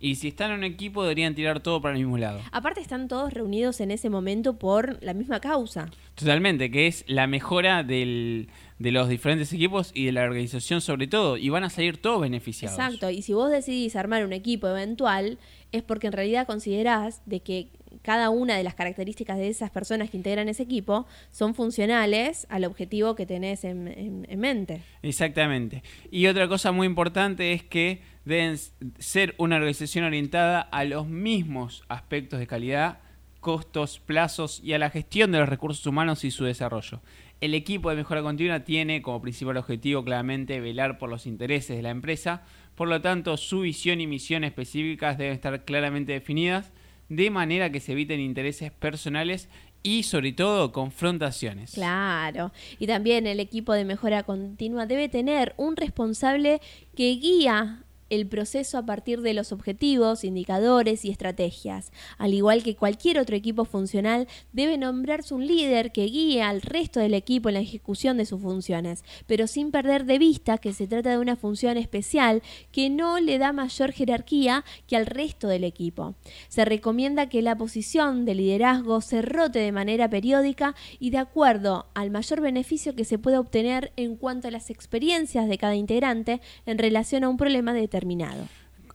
Y 0.00 0.16
si 0.16 0.28
están 0.28 0.50
en 0.50 0.58
un 0.58 0.64
equipo, 0.64 1.02
deberían 1.04 1.36
tirar 1.36 1.60
todo 1.60 1.80
para 1.80 1.94
el 1.94 2.00
mismo 2.00 2.18
lado. 2.18 2.40
Aparte 2.50 2.80
están 2.80 3.06
todos 3.06 3.32
reunidos 3.32 3.80
en 3.80 3.92
ese 3.92 4.10
momento 4.10 4.58
por 4.58 5.00
la 5.00 5.14
misma 5.14 5.38
causa. 5.38 5.90
Totalmente, 6.16 6.72
que 6.72 6.88
es 6.88 7.04
la 7.06 7.28
mejora 7.28 7.84
del, 7.84 8.48
de 8.80 8.90
los 8.90 9.08
diferentes 9.08 9.52
equipos 9.52 9.92
y 9.94 10.06
de 10.06 10.12
la 10.12 10.22
organización 10.22 10.80
sobre 10.80 11.06
todo. 11.06 11.36
Y 11.36 11.50
van 11.50 11.62
a 11.62 11.70
salir 11.70 11.98
todos 11.98 12.22
beneficiados. 12.22 12.76
Exacto, 12.76 13.10
y 13.10 13.22
si 13.22 13.32
vos 13.32 13.50
decidís 13.52 13.94
armar 13.94 14.24
un 14.24 14.32
equipo 14.32 14.66
eventual, 14.66 15.38
es 15.70 15.84
porque 15.84 16.08
en 16.08 16.14
realidad 16.14 16.48
considerás 16.48 17.22
de 17.26 17.40
que 17.40 17.68
cada 18.02 18.30
una 18.30 18.56
de 18.56 18.64
las 18.64 18.74
características 18.74 19.38
de 19.38 19.48
esas 19.48 19.70
personas 19.70 20.10
que 20.10 20.16
integran 20.16 20.48
ese 20.48 20.64
equipo 20.64 21.06
son 21.30 21.54
funcionales 21.54 22.46
al 22.50 22.64
objetivo 22.64 23.14
que 23.14 23.26
tenés 23.26 23.64
en, 23.64 24.26
en 24.28 24.40
mente. 24.40 24.82
Exactamente. 25.02 25.82
Y 26.10 26.26
otra 26.26 26.48
cosa 26.48 26.72
muy 26.72 26.86
importante 26.86 27.52
es 27.52 27.62
que 27.62 28.02
deben 28.24 28.56
ser 28.98 29.34
una 29.38 29.56
organización 29.56 30.04
orientada 30.04 30.60
a 30.60 30.84
los 30.84 31.06
mismos 31.06 31.84
aspectos 31.88 32.38
de 32.38 32.46
calidad, 32.46 32.98
costos, 33.40 33.98
plazos 33.98 34.60
y 34.62 34.72
a 34.72 34.78
la 34.78 34.90
gestión 34.90 35.32
de 35.32 35.38
los 35.38 35.48
recursos 35.48 35.84
humanos 35.86 36.24
y 36.24 36.30
su 36.30 36.44
desarrollo. 36.44 37.00
El 37.40 37.54
equipo 37.54 37.90
de 37.90 37.96
mejora 37.96 38.22
continua 38.22 38.60
tiene 38.60 39.02
como 39.02 39.20
principal 39.20 39.56
objetivo 39.56 40.04
claramente 40.04 40.60
velar 40.60 40.96
por 40.96 41.10
los 41.10 41.26
intereses 41.26 41.76
de 41.76 41.82
la 41.82 41.90
empresa, 41.90 42.42
por 42.76 42.86
lo 42.86 43.00
tanto 43.00 43.36
su 43.36 43.62
visión 43.62 44.00
y 44.00 44.06
misión 44.06 44.44
específicas 44.44 45.18
deben 45.18 45.34
estar 45.34 45.64
claramente 45.64 46.12
definidas 46.12 46.70
de 47.16 47.30
manera 47.30 47.70
que 47.70 47.80
se 47.80 47.92
eviten 47.92 48.20
intereses 48.20 48.72
personales 48.72 49.48
y 49.82 50.04
sobre 50.04 50.32
todo 50.32 50.72
confrontaciones. 50.72 51.72
Claro, 51.72 52.52
y 52.78 52.86
también 52.86 53.26
el 53.26 53.40
equipo 53.40 53.72
de 53.74 53.84
mejora 53.84 54.22
continua 54.22 54.86
debe 54.86 55.08
tener 55.08 55.54
un 55.56 55.76
responsable 55.76 56.60
que 56.96 57.10
guía 57.16 57.81
el 58.12 58.26
proceso 58.26 58.76
a 58.76 58.84
partir 58.84 59.22
de 59.22 59.32
los 59.32 59.52
objetivos, 59.52 60.22
indicadores 60.22 61.02
y 61.06 61.10
estrategias. 61.10 61.92
Al 62.18 62.34
igual 62.34 62.62
que 62.62 62.76
cualquier 62.76 63.18
otro 63.18 63.34
equipo 63.34 63.64
funcional, 63.64 64.28
debe 64.52 64.76
nombrarse 64.76 65.32
un 65.32 65.46
líder 65.46 65.92
que 65.92 66.04
guíe 66.04 66.42
al 66.42 66.60
resto 66.60 67.00
del 67.00 67.14
equipo 67.14 67.48
en 67.48 67.54
la 67.54 67.60
ejecución 67.60 68.18
de 68.18 68.26
sus 68.26 68.42
funciones, 68.42 69.02
pero 69.26 69.46
sin 69.46 69.70
perder 69.70 70.04
de 70.04 70.18
vista 70.18 70.58
que 70.58 70.74
se 70.74 70.86
trata 70.86 71.08
de 71.08 71.18
una 71.18 71.36
función 71.36 71.78
especial 71.78 72.42
que 72.70 72.90
no 72.90 73.18
le 73.18 73.38
da 73.38 73.54
mayor 73.54 73.92
jerarquía 73.92 74.62
que 74.86 74.96
al 74.96 75.06
resto 75.06 75.48
del 75.48 75.64
equipo. 75.64 76.14
Se 76.50 76.66
recomienda 76.66 77.30
que 77.30 77.40
la 77.40 77.56
posición 77.56 78.26
de 78.26 78.34
liderazgo 78.34 79.00
se 79.00 79.22
rote 79.22 79.60
de 79.60 79.72
manera 79.72 80.10
periódica 80.10 80.74
y 80.98 81.08
de 81.08 81.18
acuerdo 81.18 81.86
al 81.94 82.10
mayor 82.10 82.42
beneficio 82.42 82.94
que 82.94 83.06
se 83.06 83.18
pueda 83.18 83.40
obtener 83.40 83.90
en 83.96 84.16
cuanto 84.16 84.48
a 84.48 84.50
las 84.50 84.68
experiencias 84.68 85.48
de 85.48 85.56
cada 85.56 85.76
integrante 85.76 86.42
en 86.66 86.76
relación 86.76 87.24
a 87.24 87.30
un 87.30 87.38
problema 87.38 87.72
determinado. 87.72 88.01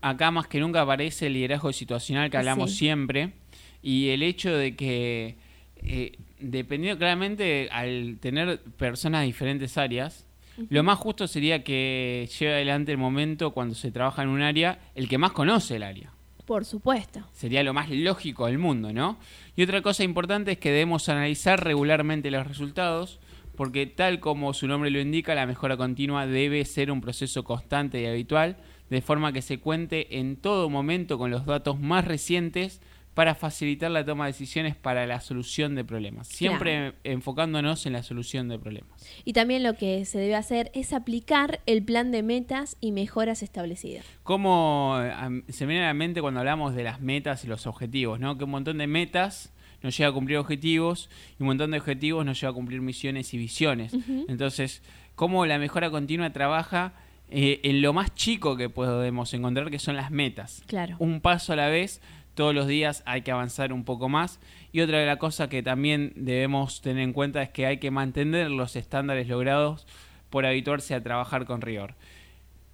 Acá 0.02 0.32
más 0.32 0.48
que 0.48 0.60
nunca 0.60 0.82
aparece 0.82 1.28
el 1.28 1.34
liderazgo 1.34 1.74
situacional 1.74 2.30
que 2.30 2.38
hablamos 2.38 2.74
siempre 2.74 3.34
y 3.82 4.10
el 4.10 4.24
hecho 4.24 4.56
de 4.56 4.76
que, 4.76 5.38
eh, 5.78 6.18
dependiendo 6.40 6.98
claramente, 6.98 7.70
al 7.72 8.18
tener 8.20 8.60
personas 8.78 9.22
de 9.22 9.28
diferentes 9.28 9.78
áreas, 9.78 10.26
lo 10.70 10.84
más 10.84 10.98
justo 10.98 11.28
sería 11.28 11.64
que 11.64 12.28
lleve 12.40 12.54
adelante 12.54 12.92
el 12.92 12.98
momento 12.98 13.52
cuando 13.52 13.76
se 13.76 13.92
trabaja 13.92 14.24
en 14.24 14.30
un 14.30 14.42
área 14.42 14.80
el 14.96 15.08
que 15.08 15.18
más 15.18 15.32
conoce 15.32 15.76
el 15.76 15.84
área. 15.84 16.12
Por 16.46 16.66
supuesto. 16.66 17.22
Sería 17.34 17.62
lo 17.62 17.74
más 17.74 17.90
lógico 17.90 18.48
del 18.48 18.58
mundo, 18.58 18.94
¿no? 18.94 19.18
Y 19.56 19.64
otra 19.64 19.82
cosa 19.82 20.04
importante 20.04 20.54
es 20.54 20.58
que 20.58 20.72
debemos 20.72 21.10
analizar 21.10 21.64
regularmente 21.64 22.32
los 22.32 22.48
resultados, 22.48 23.20
porque 23.56 23.86
tal 23.86 24.20
como 24.20 24.54
su 24.54 24.68
nombre 24.68 24.90
lo 24.90 25.00
indica, 25.00 25.36
la 25.36 25.46
mejora 25.46 25.78
continua 25.78 26.26
debe 26.26 26.64
ser 26.66 26.90
un 26.90 27.02
proceso 27.02 27.44
constante 27.44 28.02
y 28.02 28.06
habitual 28.06 28.58
de 28.90 29.02
forma 29.02 29.34
que 29.34 29.42
se 29.42 29.60
cuente 29.60 30.20
en 30.20 30.38
todo 30.38 30.70
momento 30.70 31.18
con 31.18 31.32
los 31.32 31.46
datos 31.46 31.80
más 31.80 32.06
recientes 32.06 32.82
para 33.18 33.34
facilitar 33.34 33.90
la 33.90 34.06
toma 34.06 34.26
de 34.26 34.34
decisiones 34.34 34.76
para 34.76 35.08
la 35.08 35.20
solución 35.22 35.74
de 35.74 35.84
problemas, 35.84 36.28
siempre 36.28 36.94
enfocándonos 37.04 37.88
en 37.88 37.94
la 37.94 38.04
solución 38.04 38.48
de 38.48 38.60
problemas. 38.60 38.92
Y 39.26 39.34
también 39.34 39.64
lo 39.64 39.74
que 39.74 40.06
se 40.06 40.20
debe 40.20 40.36
hacer 40.36 40.70
es 40.76 40.94
aplicar 40.94 41.60
el 41.66 41.82
plan 41.82 42.12
de 42.12 42.22
metas 42.22 42.78
y 42.80 42.92
mejoras 42.92 43.42
establecidas. 43.42 44.06
Como 44.22 45.02
se 45.50 45.66
me 45.66 45.74
viene 45.74 45.86
a 45.86 45.88
la 45.88 45.94
mente 45.96 46.22
cuando 46.22 46.42
hablamos 46.42 46.76
de 46.76 46.84
las 46.84 47.02
metas 47.02 47.44
y 47.44 47.48
los 47.48 47.66
objetivos, 47.66 48.20
¿no? 48.20 48.38
Que 48.38 48.44
un 48.44 48.52
montón 48.52 48.78
de 48.78 48.86
metas 48.86 49.52
nos 49.82 49.98
lleva 49.98 50.12
a 50.12 50.14
cumplir 50.14 50.38
objetivos 50.38 51.10
y 51.40 51.42
un 51.42 51.48
montón 51.48 51.72
de 51.72 51.80
objetivos 51.80 52.24
nos 52.24 52.40
lleva 52.40 52.52
a 52.52 52.54
cumplir 52.54 52.82
misiones 52.82 53.34
y 53.34 53.40
visiones. 53.40 53.94
Entonces, 54.28 54.84
cómo 55.16 55.48
la 55.48 55.58
mejora 55.58 55.90
continua 55.90 56.32
trabaja 56.34 56.94
eh, 57.30 57.60
en 57.64 57.82
lo 57.82 57.94
más 57.94 58.16
chico 58.16 58.56
que 58.56 58.70
podemos 58.70 59.34
encontrar, 59.34 59.70
que 59.70 59.80
son 59.80 59.96
las 59.96 60.12
metas. 60.12 60.64
Claro. 60.68 60.96
Un 61.00 61.22
paso 61.22 61.54
a 61.54 61.56
la 61.56 61.68
vez, 61.68 62.02
todos 62.36 62.54
los 62.54 62.68
días 62.68 63.04
hay 63.06 63.22
que 63.22 63.32
avanzar 63.32 63.74
un 63.74 63.84
poco 63.84 64.10
más. 64.10 64.40
Y 64.72 64.82
otra 64.82 65.00
de 65.00 65.06
las 65.06 65.18
cosas 65.18 65.50
que 65.50 65.64
también 65.64 66.14
debemos 66.16 66.82
tener 66.82 67.04
en 67.04 67.14
cuenta 67.14 67.42
es 67.42 67.50
que 67.50 67.66
hay 67.66 67.78
que 67.80 67.92
mantener 67.92 68.52
los 68.52 68.76
estándares 68.76 69.28
logrados 69.28 69.88
por 70.30 70.46
habituarse 70.46 70.94
a 70.94 71.04
trabajar 71.04 71.46
con 71.46 71.62
rigor. 71.62 71.96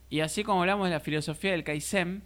Y 0.10 0.20
así 0.20 0.44
como 0.44 0.62
hablamos 0.62 0.88
de 0.88 0.94
la 0.94 1.00
filosofía 1.00 1.52
del 1.52 1.63
Kaizen, 1.63 2.24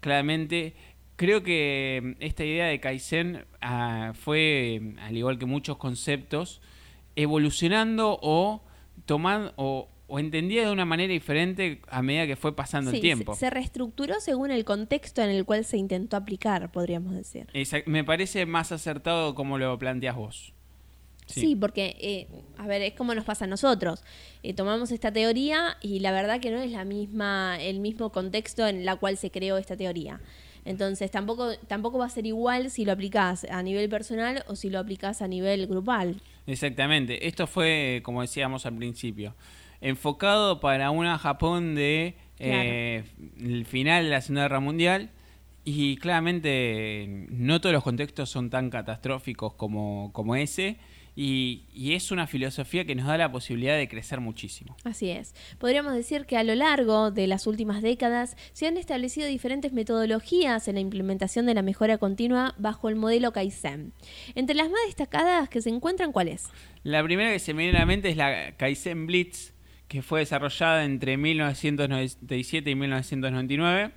claramente 0.00 0.74
creo 1.16 1.42
que 1.42 2.16
esta 2.20 2.44
idea 2.44 2.66
de 2.66 2.80
Kaizen 2.80 3.44
ah, 3.60 4.12
fue, 4.14 4.94
al 5.02 5.16
igual 5.16 5.38
que 5.38 5.46
muchos 5.46 5.76
conceptos, 5.76 6.60
evolucionando 7.16 8.18
o 8.22 8.62
tomando 9.06 9.52
o 9.56 9.88
o 10.10 10.18
entendía 10.18 10.66
de 10.66 10.72
una 10.72 10.84
manera 10.84 11.12
diferente 11.12 11.80
a 11.88 12.02
medida 12.02 12.26
que 12.26 12.36
fue 12.36 12.54
pasando 12.54 12.90
el 12.90 13.00
tiempo. 13.00 13.34
Se, 13.36 13.48
reestructuró 13.48 14.20
según 14.20 14.50
el 14.50 14.64
contexto 14.64 15.22
en 15.22 15.30
el 15.30 15.44
cual 15.44 15.64
se 15.64 15.76
intentó 15.76 16.16
aplicar, 16.16 16.70
podríamos 16.72 17.14
decir. 17.14 17.46
me 17.86 18.04
parece 18.04 18.44
más 18.44 18.72
acertado 18.72 19.34
como 19.34 19.56
lo 19.56 19.78
planteas 19.78 20.16
vos. 20.16 20.52
Sí, 21.26 21.54
porque, 21.54 21.96
eh, 22.00 22.26
a 22.58 22.66
ver, 22.66 22.82
es 22.82 22.94
como 22.94 23.14
nos 23.14 23.24
pasa 23.24 23.44
a 23.44 23.48
nosotros. 23.48 24.02
Eh, 24.42 24.52
tomamos 24.52 24.90
esta 24.90 25.12
teoría 25.12 25.76
y 25.80 26.00
la 26.00 26.10
verdad 26.10 26.40
que 26.40 26.50
no 26.50 26.58
es 26.58 26.72
la 26.72 26.84
misma, 26.84 27.56
el 27.60 27.78
mismo 27.78 28.10
contexto 28.10 28.66
en 28.66 28.84
la 28.84 28.96
cual 28.96 29.16
se 29.16 29.30
creó 29.30 29.56
esta 29.56 29.76
teoría. 29.76 30.20
Entonces, 30.64 31.10
tampoco, 31.10 31.56
tampoco 31.68 31.98
va 31.98 32.06
a 32.06 32.10
ser 32.10 32.26
igual 32.26 32.70
si 32.70 32.84
lo 32.84 32.92
aplicás 32.92 33.44
a 33.44 33.62
nivel 33.62 33.88
personal 33.88 34.44
o 34.48 34.56
si 34.56 34.70
lo 34.70 34.78
aplicás 34.78 35.22
a 35.22 35.28
nivel 35.28 35.66
grupal. 35.66 36.20
Exactamente. 36.46 37.26
Esto 37.26 37.46
fue, 37.46 38.00
como 38.02 38.22
decíamos 38.22 38.66
al 38.66 38.76
principio, 38.76 39.34
enfocado 39.80 40.60
para 40.60 40.90
una 40.90 41.18
Japón 41.18 41.74
de 41.74 42.14
eh, 42.38 43.04
el 43.38 43.66
final 43.66 44.04
de 44.04 44.10
la 44.10 44.20
Segunda 44.20 44.42
Guerra 44.42 44.60
Mundial. 44.60 45.10
Y 45.62 45.96
claramente 45.98 47.26
no 47.28 47.60
todos 47.60 47.74
los 47.74 47.84
contextos 47.84 48.30
son 48.30 48.48
tan 48.48 48.70
catastróficos 48.70 49.54
como, 49.54 50.10
como 50.12 50.34
ese. 50.34 50.78
Y, 51.16 51.64
y, 51.74 51.94
es 51.94 52.12
una 52.12 52.26
filosofía 52.26 52.86
que 52.86 52.94
nos 52.94 53.06
da 53.06 53.18
la 53.18 53.30
posibilidad 53.30 53.76
de 53.76 53.88
crecer 53.88 54.20
muchísimo. 54.20 54.76
Así 54.84 55.10
es. 55.10 55.34
Podríamos 55.58 55.92
decir 55.92 56.24
que 56.24 56.38
a 56.38 56.44
lo 56.44 56.54
largo 56.54 57.10
de 57.10 57.26
las 57.26 57.46
últimas 57.46 57.82
décadas 57.82 58.36
se 58.52 58.68
han 58.68 58.78
establecido 58.78 59.26
diferentes 59.26 59.72
metodologías 59.72 60.66
en 60.68 60.76
la 60.76 60.80
implementación 60.80 61.44
de 61.46 61.54
la 61.54 61.62
mejora 61.62 61.98
continua 61.98 62.54
bajo 62.58 62.88
el 62.88 62.96
modelo 62.96 63.32
Kaizen. 63.32 63.92
Entre 64.34 64.56
las 64.56 64.70
más 64.70 64.80
destacadas 64.86 65.48
que 65.50 65.60
se 65.60 65.68
encuentran, 65.68 66.12
¿cuál 66.12 66.28
es? 66.28 66.48
La 66.84 67.02
primera 67.02 67.32
que 67.32 67.38
se 67.40 67.52
me 67.52 67.64
viene 67.64 67.76
a 67.76 67.80
la 67.80 67.86
mente 67.86 68.08
es 68.08 68.16
la 68.16 68.52
Kaizen 68.56 69.06
Blitz, 69.06 69.52
que 69.90 70.02
fue 70.02 70.20
desarrollada 70.20 70.84
entre 70.84 71.16
1997 71.16 72.70
y 72.70 72.74
1999, 72.76 73.90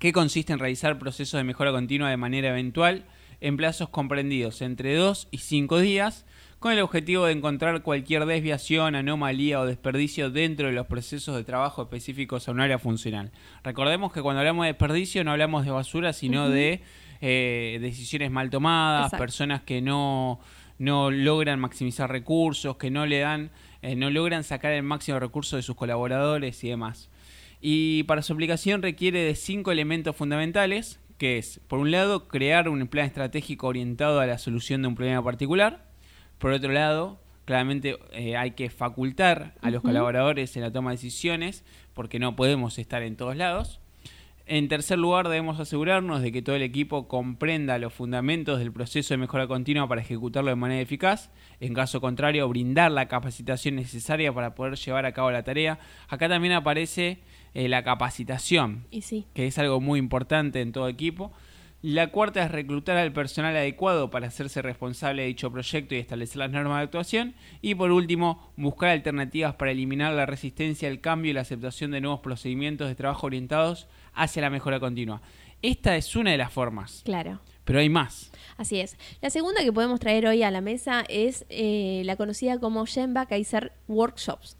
que 0.00 0.12
consiste 0.12 0.52
en 0.52 0.58
realizar 0.58 0.98
procesos 0.98 1.38
de 1.38 1.44
mejora 1.44 1.70
continua 1.70 2.10
de 2.10 2.16
manera 2.16 2.48
eventual 2.48 3.04
en 3.40 3.56
plazos 3.56 3.88
comprendidos 3.88 4.62
entre 4.62 4.96
2 4.96 5.28
y 5.30 5.38
5 5.38 5.78
días, 5.78 6.26
con 6.58 6.72
el 6.72 6.80
objetivo 6.80 7.26
de 7.26 7.34
encontrar 7.34 7.82
cualquier 7.82 8.26
desviación, 8.26 8.96
anomalía 8.96 9.60
o 9.60 9.64
desperdicio 9.64 10.28
dentro 10.28 10.66
de 10.66 10.72
los 10.72 10.88
procesos 10.88 11.36
de 11.36 11.44
trabajo 11.44 11.82
específicos 11.82 12.48
a 12.48 12.50
un 12.50 12.60
área 12.60 12.80
funcional. 12.80 13.30
Recordemos 13.62 14.12
que 14.12 14.22
cuando 14.22 14.40
hablamos 14.40 14.64
de 14.64 14.72
desperdicio 14.72 15.22
no 15.22 15.30
hablamos 15.30 15.64
de 15.64 15.70
basura, 15.70 16.12
sino 16.14 16.48
de 16.48 16.82
eh, 17.20 17.78
decisiones 17.80 18.32
mal 18.32 18.50
tomadas, 18.50 19.12
personas 19.12 19.62
que 19.62 19.82
no, 19.82 20.40
no 20.80 21.12
logran 21.12 21.60
maximizar 21.60 22.10
recursos, 22.10 22.76
que 22.76 22.90
no 22.90 23.06
le 23.06 23.20
dan 23.20 23.52
eh, 23.82 23.96
no 23.96 24.10
logran 24.10 24.44
sacar 24.44 24.72
el 24.72 24.82
máximo 24.82 25.18
recurso 25.20 25.56
de 25.56 25.62
sus 25.62 25.76
colaboradores 25.76 26.62
y 26.64 26.68
demás. 26.68 27.10
Y 27.60 28.04
para 28.04 28.22
su 28.22 28.32
aplicación 28.32 28.82
requiere 28.82 29.22
de 29.22 29.34
cinco 29.34 29.70
elementos 29.70 30.16
fundamentales, 30.16 31.00
que 31.18 31.38
es, 31.38 31.60
por 31.68 31.78
un 31.78 31.90
lado, 31.90 32.26
crear 32.26 32.68
un 32.68 32.86
plan 32.88 33.06
estratégico 33.06 33.68
orientado 33.68 34.20
a 34.20 34.26
la 34.26 34.38
solución 34.38 34.82
de 34.82 34.88
un 34.88 34.94
problema 34.94 35.22
particular. 35.22 35.84
Por 36.38 36.52
otro 36.52 36.72
lado, 36.72 37.20
claramente 37.44 37.98
eh, 38.12 38.36
hay 38.36 38.52
que 38.52 38.70
facultar 38.70 39.54
a 39.60 39.70
los 39.70 39.82
colaboradores 39.82 40.56
en 40.56 40.62
la 40.62 40.72
toma 40.72 40.90
de 40.90 40.96
decisiones, 40.96 41.64
porque 41.94 42.18
no 42.18 42.34
podemos 42.34 42.78
estar 42.78 43.02
en 43.02 43.16
todos 43.16 43.36
lados. 43.36 43.81
En 44.54 44.68
tercer 44.68 44.98
lugar, 44.98 45.28
debemos 45.28 45.58
asegurarnos 45.60 46.20
de 46.20 46.30
que 46.30 46.42
todo 46.42 46.56
el 46.56 46.60
equipo 46.60 47.08
comprenda 47.08 47.78
los 47.78 47.90
fundamentos 47.90 48.58
del 48.58 48.70
proceso 48.70 49.14
de 49.14 49.16
mejora 49.16 49.46
continua 49.46 49.88
para 49.88 50.02
ejecutarlo 50.02 50.50
de 50.50 50.56
manera 50.56 50.82
eficaz. 50.82 51.30
En 51.58 51.72
caso 51.72 52.02
contrario, 52.02 52.46
brindar 52.50 52.92
la 52.92 53.08
capacitación 53.08 53.76
necesaria 53.76 54.30
para 54.30 54.54
poder 54.54 54.74
llevar 54.74 55.06
a 55.06 55.12
cabo 55.12 55.30
la 55.30 55.42
tarea. 55.42 55.78
Acá 56.06 56.28
también 56.28 56.52
aparece 56.52 57.20
eh, 57.54 57.66
la 57.70 57.82
capacitación, 57.82 58.84
Y 58.90 59.00
sí. 59.00 59.24
que 59.32 59.46
es 59.46 59.56
algo 59.56 59.80
muy 59.80 59.98
importante 59.98 60.60
en 60.60 60.72
todo 60.72 60.86
equipo. 60.86 61.32
La 61.82 62.12
cuarta 62.12 62.44
es 62.44 62.50
reclutar 62.52 62.96
al 62.96 63.12
personal 63.12 63.56
adecuado 63.56 64.08
para 64.08 64.28
hacerse 64.28 64.62
responsable 64.62 65.22
de 65.22 65.28
dicho 65.28 65.50
proyecto 65.50 65.96
y 65.96 65.98
establecer 65.98 66.36
las 66.38 66.50
normas 66.52 66.78
de 66.78 66.84
actuación. 66.84 67.34
Y 67.60 67.74
por 67.74 67.90
último, 67.90 68.52
buscar 68.56 68.90
alternativas 68.90 69.56
para 69.56 69.72
eliminar 69.72 70.12
la 70.12 70.24
resistencia 70.24 70.88
al 70.88 71.00
cambio 71.00 71.32
y 71.32 71.34
la 71.34 71.40
aceptación 71.40 71.90
de 71.90 72.00
nuevos 72.00 72.20
procedimientos 72.20 72.86
de 72.86 72.94
trabajo 72.94 73.26
orientados 73.26 73.88
hacia 74.14 74.42
la 74.42 74.50
mejora 74.50 74.78
continua. 74.78 75.22
Esta 75.60 75.96
es 75.96 76.14
una 76.14 76.30
de 76.30 76.38
las 76.38 76.52
formas, 76.52 77.02
Claro. 77.04 77.40
pero 77.64 77.80
hay 77.80 77.88
más. 77.88 78.30
Así 78.56 78.78
es. 78.78 78.96
La 79.20 79.30
segunda 79.30 79.62
que 79.62 79.72
podemos 79.72 79.98
traer 79.98 80.26
hoy 80.26 80.44
a 80.44 80.50
la 80.52 80.60
mesa 80.60 81.04
es 81.08 81.44
eh, 81.48 82.02
la 82.04 82.14
conocida 82.16 82.60
como 82.60 82.86
Shenba 82.86 83.26
Kaiser 83.26 83.72
Workshops, 83.88 84.56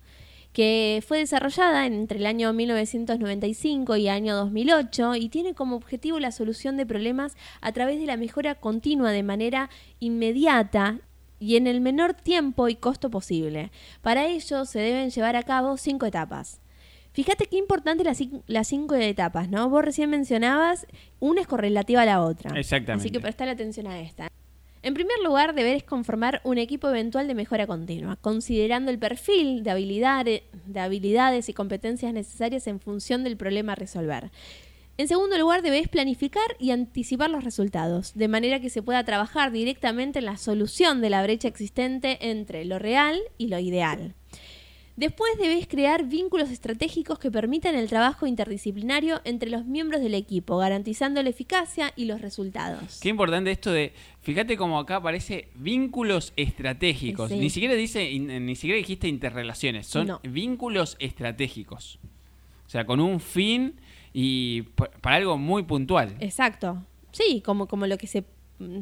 que 0.52 1.02
fue 1.06 1.18
desarrollada 1.18 1.86
entre 1.86 2.18
el 2.18 2.26
año 2.26 2.52
1995 2.52 3.96
y 3.96 4.08
año 4.08 4.36
2008 4.36 5.16
y 5.16 5.28
tiene 5.28 5.54
como 5.54 5.76
objetivo 5.76 6.20
la 6.20 6.32
solución 6.32 6.76
de 6.76 6.86
problemas 6.86 7.36
a 7.60 7.72
través 7.72 7.98
de 7.98 8.06
la 8.06 8.16
mejora 8.16 8.54
continua 8.54 9.10
de 9.10 9.22
manera 9.22 9.70
inmediata 9.98 10.98
y 11.38 11.56
en 11.56 11.66
el 11.66 11.80
menor 11.80 12.14
tiempo 12.14 12.68
y 12.68 12.76
costo 12.76 13.10
posible. 13.10 13.72
Para 14.00 14.26
ello 14.26 14.64
se 14.64 14.78
deben 14.78 15.10
llevar 15.10 15.36
a 15.36 15.42
cabo 15.42 15.76
cinco 15.76 16.06
etapas. 16.06 16.60
Fíjate 17.12 17.46
qué 17.46 17.56
importante 17.56 18.04
las, 18.04 18.22
las 18.46 18.68
cinco 18.68 18.94
etapas, 18.94 19.48
¿no? 19.48 19.68
Vos 19.68 19.84
recién 19.84 20.08
mencionabas, 20.08 20.86
una 21.20 21.42
es 21.42 21.46
correlativa 21.46 22.02
a 22.02 22.06
la 22.06 22.22
otra. 22.22 22.58
Exactamente. 22.58 23.02
Así 23.02 23.10
que 23.10 23.20
prestale 23.20 23.50
atención 23.50 23.86
a 23.86 24.00
esta. 24.00 24.28
En 24.84 24.94
primer 24.94 25.16
lugar, 25.22 25.54
deberes 25.54 25.84
conformar 25.84 26.40
un 26.42 26.58
equipo 26.58 26.88
eventual 26.88 27.28
de 27.28 27.36
mejora 27.36 27.68
continua, 27.68 28.16
considerando 28.16 28.90
el 28.90 28.98
perfil 28.98 29.62
de, 29.62 29.70
habilidades- 29.70 30.42
de 30.66 30.80
habilidades 30.80 31.48
y 31.48 31.54
competencias 31.54 32.12
necesarias 32.12 32.66
en 32.66 32.80
función 32.80 33.22
del 33.22 33.36
problema 33.36 33.72
a 33.72 33.76
resolver. 33.76 34.32
En 34.98 35.06
segundo 35.08 35.38
lugar, 35.38 35.62
debes 35.62 35.88
planificar 35.88 36.56
y 36.58 36.72
anticipar 36.72 37.30
los 37.30 37.44
resultados, 37.44 38.12
de 38.14 38.28
manera 38.28 38.60
que 38.60 38.70
se 38.70 38.82
pueda 38.82 39.04
trabajar 39.04 39.52
directamente 39.52 40.18
en 40.18 40.26
la 40.26 40.36
solución 40.36 41.00
de 41.00 41.10
la 41.10 41.22
brecha 41.22 41.48
existente 41.48 42.30
entre 42.30 42.64
lo 42.64 42.78
real 42.78 43.20
y 43.38 43.46
lo 43.48 43.58
ideal. 43.60 44.14
Después 44.94 45.32
debes 45.40 45.66
crear 45.66 46.04
vínculos 46.04 46.50
estratégicos 46.50 47.18
que 47.18 47.30
permitan 47.30 47.74
el 47.74 47.88
trabajo 47.88 48.26
interdisciplinario 48.26 49.22
entre 49.24 49.48
los 49.48 49.64
miembros 49.64 50.02
del 50.02 50.14
equipo, 50.14 50.58
garantizando 50.58 51.22
la 51.22 51.30
eficacia 51.30 51.92
y 51.96 52.04
los 52.04 52.20
resultados. 52.20 53.00
Qué 53.00 53.08
importante 53.08 53.50
esto 53.50 53.72
de, 53.72 53.94
fíjate 54.20 54.56
como 54.58 54.78
acá 54.78 54.96
aparece 54.96 55.48
vínculos 55.54 56.34
estratégicos. 56.36 57.30
Sí. 57.30 57.38
Ni 57.38 57.48
siquiera 57.48 57.74
dice, 57.74 58.10
in- 58.10 58.44
ni 58.44 58.54
siquiera 58.54 58.76
dijiste 58.76 59.08
interrelaciones, 59.08 59.86
son 59.86 60.08
No. 60.08 60.20
vínculos 60.24 60.96
estratégicos. 61.00 61.98
O 62.66 62.68
sea, 62.68 62.84
con 62.84 63.00
un 63.00 63.18
fin 63.18 63.74
y 64.12 64.62
pa- 64.62 64.90
para 65.00 65.16
algo 65.16 65.38
muy 65.38 65.62
puntual. 65.62 66.16
Exacto. 66.20 66.84
Sí, 67.12 67.42
como, 67.44 67.66
como 67.66 67.86
lo 67.86 67.96
que 67.96 68.06
se, 68.06 68.24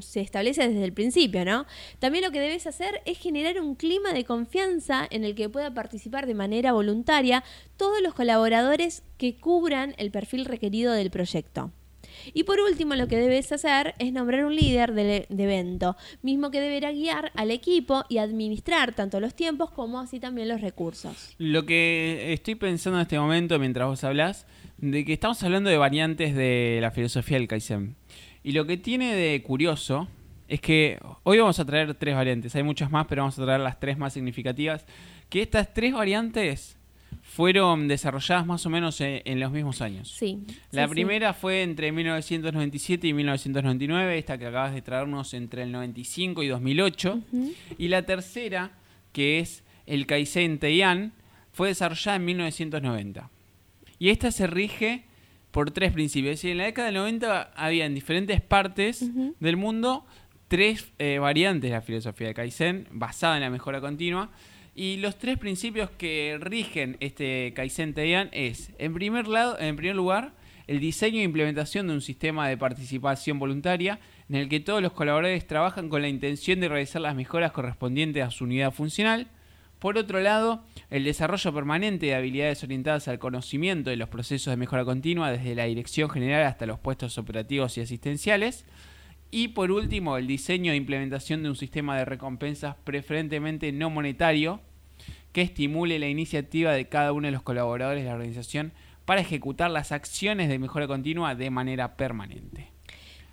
se 0.01 0.21
establece 0.21 0.69
desde 0.69 0.85
el 0.85 0.93
principio, 0.93 1.45
¿no? 1.45 1.67
También 1.99 2.25
lo 2.25 2.31
que 2.31 2.41
debes 2.41 2.67
hacer 2.67 3.03
es 3.05 3.19
generar 3.19 3.61
un 3.61 3.75
clima 3.75 4.13
de 4.13 4.25
confianza 4.25 5.07
en 5.11 5.25
el 5.25 5.35
que 5.35 5.49
pueda 5.49 5.75
participar 5.75 6.27
de 6.27 6.35
manera 6.35 6.73
voluntaria 6.73 7.45
todos 7.77 8.01
los 8.03 8.15
colaboradores 8.15 9.03
que 9.19 9.37
cubran 9.37 9.95
el 9.99 10.11
perfil 10.11 10.45
requerido 10.45 10.93
del 10.93 11.11
proyecto. 11.11 11.73
Y 12.35 12.45
por 12.45 12.61
último, 12.61 12.95
lo 12.97 13.09
que 13.09 13.17
debes 13.17 13.51
hacer 13.53 13.95
es 13.99 14.13
nombrar 14.13 14.45
un 14.45 14.55
líder 14.55 14.93
de 14.95 15.27
evento, 15.31 15.97
mismo 16.23 16.51
que 16.51 16.61
deberá 16.61 16.93
guiar 16.93 17.33
al 17.35 17.51
equipo 17.51 18.05
y 18.09 18.19
administrar 18.19 18.95
tanto 18.95 19.21
los 19.21 19.35
tiempos 19.35 19.71
como 19.71 20.01
así 20.01 20.21
también 20.21 20.49
los 20.49 20.61
recursos. 20.61 21.35
Lo 21.39 21.67
que 21.67 22.33
estoy 22.33 22.57
pensando 22.57 22.99
en 22.99 23.03
este 23.03 23.19
momento 23.19 23.59
mientras 23.59 23.87
vos 23.87 24.05
hablás, 24.05 24.47
de 24.79 25.05
que 25.05 25.13
estamos 25.13 25.43
hablando 25.43 25.71
de 25.71 25.77
variantes 25.77 26.35
de 26.35 26.79
la 26.81 26.91
filosofía 26.91 27.39
del 27.39 27.49
Kaizen. 27.49 27.97
Y 28.43 28.53
lo 28.53 28.67
que 28.67 28.77
tiene 28.77 29.15
de 29.15 29.43
curioso 29.43 30.09
es 30.49 30.61
que 30.61 30.99
hoy 31.23 31.39
vamos 31.39 31.59
a 31.61 31.65
traer 31.65 31.95
tres 31.95 32.15
variantes, 32.15 32.55
hay 32.57 32.63
muchas 32.63 32.91
más, 32.91 33.07
pero 33.07 33.23
vamos 33.23 33.39
a 33.39 33.45
traer 33.45 33.61
las 33.61 33.79
tres 33.79 33.99
más 33.99 34.13
significativas, 34.13 34.85
que 35.29 35.43
estas 35.43 35.73
tres 35.73 35.93
variantes 35.93 36.77
fueron 37.23 37.87
desarrolladas 37.87 38.47
más 38.47 38.67
o 38.67 38.71
menos 38.71 39.01
en, 39.01 39.23
en 39.25 39.39
los 39.39 39.53
mismos 39.53 39.81
años. 39.81 40.11
Sí. 40.11 40.41
La 40.73 40.85
sí, 40.85 40.89
sí. 40.89 40.95
primera 40.95 41.35
fue 41.35 41.63
entre 41.63 41.93
1997 41.93 43.07
y 43.07 43.13
1999, 43.13 44.19
esta 44.19 44.39
que 44.39 44.47
acabas 44.47 44.75
de 44.75 44.83
traernos 44.83 45.35
entre 45.35 45.63
el 45.63 45.71
95 45.71 46.43
y 46.43 46.49
2008. 46.49 47.21
Ujú. 47.33 47.53
Y 47.79 47.89
la 47.89 48.03
tercera, 48.03 48.73
que 49.13 49.39
es 49.39 49.63
el 49.87 50.07
Kaizen 50.07 50.59
Teian, 50.59 51.13
fue 51.53 51.69
desarrollada 51.69 52.17
en 52.17 52.25
1990. 52.25 53.31
Y 53.99 54.09
esta 54.09 54.33
se 54.33 54.47
rige 54.47 55.05
por 55.51 55.71
tres 55.71 55.93
principios. 55.93 56.35
Es 56.35 56.39
decir, 56.39 56.53
en 56.53 56.59
la 56.59 56.65
década 56.65 56.87
del 56.87 56.97
90 56.97 57.53
había 57.55 57.87
en 57.87 57.95
diferentes 57.95 58.41
partes 58.41 59.05
del 59.41 59.57
mundo 59.57 60.05
tres 60.49 60.93
eh, 60.99 61.19
variantes 61.19 61.71
de 61.71 61.77
la 61.77 61.83
filosofía 61.83 62.29
de 62.29 62.35
Kaizen 62.35 62.89
basada 62.91 63.37
en 63.37 63.43
la 63.43 63.51
mejora 63.51 63.81
continua. 63.81 64.31
Y 64.75 64.97
los 64.97 65.19
tres 65.19 65.39
principios 65.39 65.91
que 65.91 66.39
rigen 66.41 66.97
este 67.01 67.53
Kaizen 67.55 67.95
Teian 67.95 68.29
es, 68.33 68.73
en 68.79 68.95
primer, 68.95 69.29
lado, 69.29 69.59
en 69.59 69.77
primer 69.77 69.97
lugar, 69.97 70.33
el 70.67 70.79
diseño 70.79 71.19
e 71.19 71.25
implementación 71.25 71.89
de 71.89 71.95
un 71.95 72.01
sistema 72.01 72.49
de 72.49 72.57
participación 72.57 73.39
voluntaria 73.39 73.99
en 74.29 74.37
el 74.37 74.49
que 74.49 74.61
todos 74.61 74.81
los 74.81 74.93
colaboradores 74.93 75.47
trabajan 75.47 75.89
con 75.89 76.03
la 76.03 76.09
intención 76.09 76.61
de 76.61 76.69
realizar 76.69 77.03
las 77.03 77.17
mejoras 77.17 77.51
correspondientes 77.51 78.25
a 78.25 78.31
su 78.31 78.45
unidad 78.45 78.73
funcional. 78.73 79.27
Por 79.81 79.97
otro 79.97 80.21
lado, 80.21 80.63
el 80.91 81.05
desarrollo 81.05 81.55
permanente 81.55 82.07
de 82.07 82.15
habilidades 82.15 82.63
orientadas 82.63 83.09
al 83.09 83.19
conocimiento 83.19 83.89
de 83.89 83.97
los 83.97 84.11
procesos 84.11 84.53
de 84.53 84.59
mejora 84.59 84.85
continua 84.85 85.33
desde 85.33 85.55
la 85.55 85.65
dirección 85.65 86.11
general 86.11 86.45
hasta 86.45 86.67
los 86.67 86.79
puestos 86.79 87.17
operativos 87.17 87.79
y 87.79 87.81
asistenciales. 87.81 88.67
Y 89.31 89.49
por 89.49 89.71
último, 89.71 90.19
el 90.19 90.27
diseño 90.27 90.73
e 90.73 90.77
implementación 90.77 91.43
de 91.43 91.49
un 91.49 91.57
sistema 91.57 91.97
de 91.97 92.05
recompensas 92.05 92.77
preferentemente 92.85 93.73
no 93.73 93.89
monetario 93.89 94.61
que 95.33 95.41
estimule 95.41 95.99
la 95.99 96.09
iniciativa 96.09 96.73
de 96.73 96.89
cada 96.89 97.13
uno 97.13 97.29
de 97.29 97.33
los 97.33 97.43
colaboradores 97.43 98.03
de 98.03 98.11
la 98.11 98.17
organización 98.17 98.73
para 99.07 99.23
ejecutar 99.23 99.71
las 99.71 99.93
acciones 99.93 100.51
de 100.51 100.59
mejora 100.59 100.89
continua 100.89 101.35
de 101.35 101.49
manera 101.49 101.97
permanente. 101.97 102.71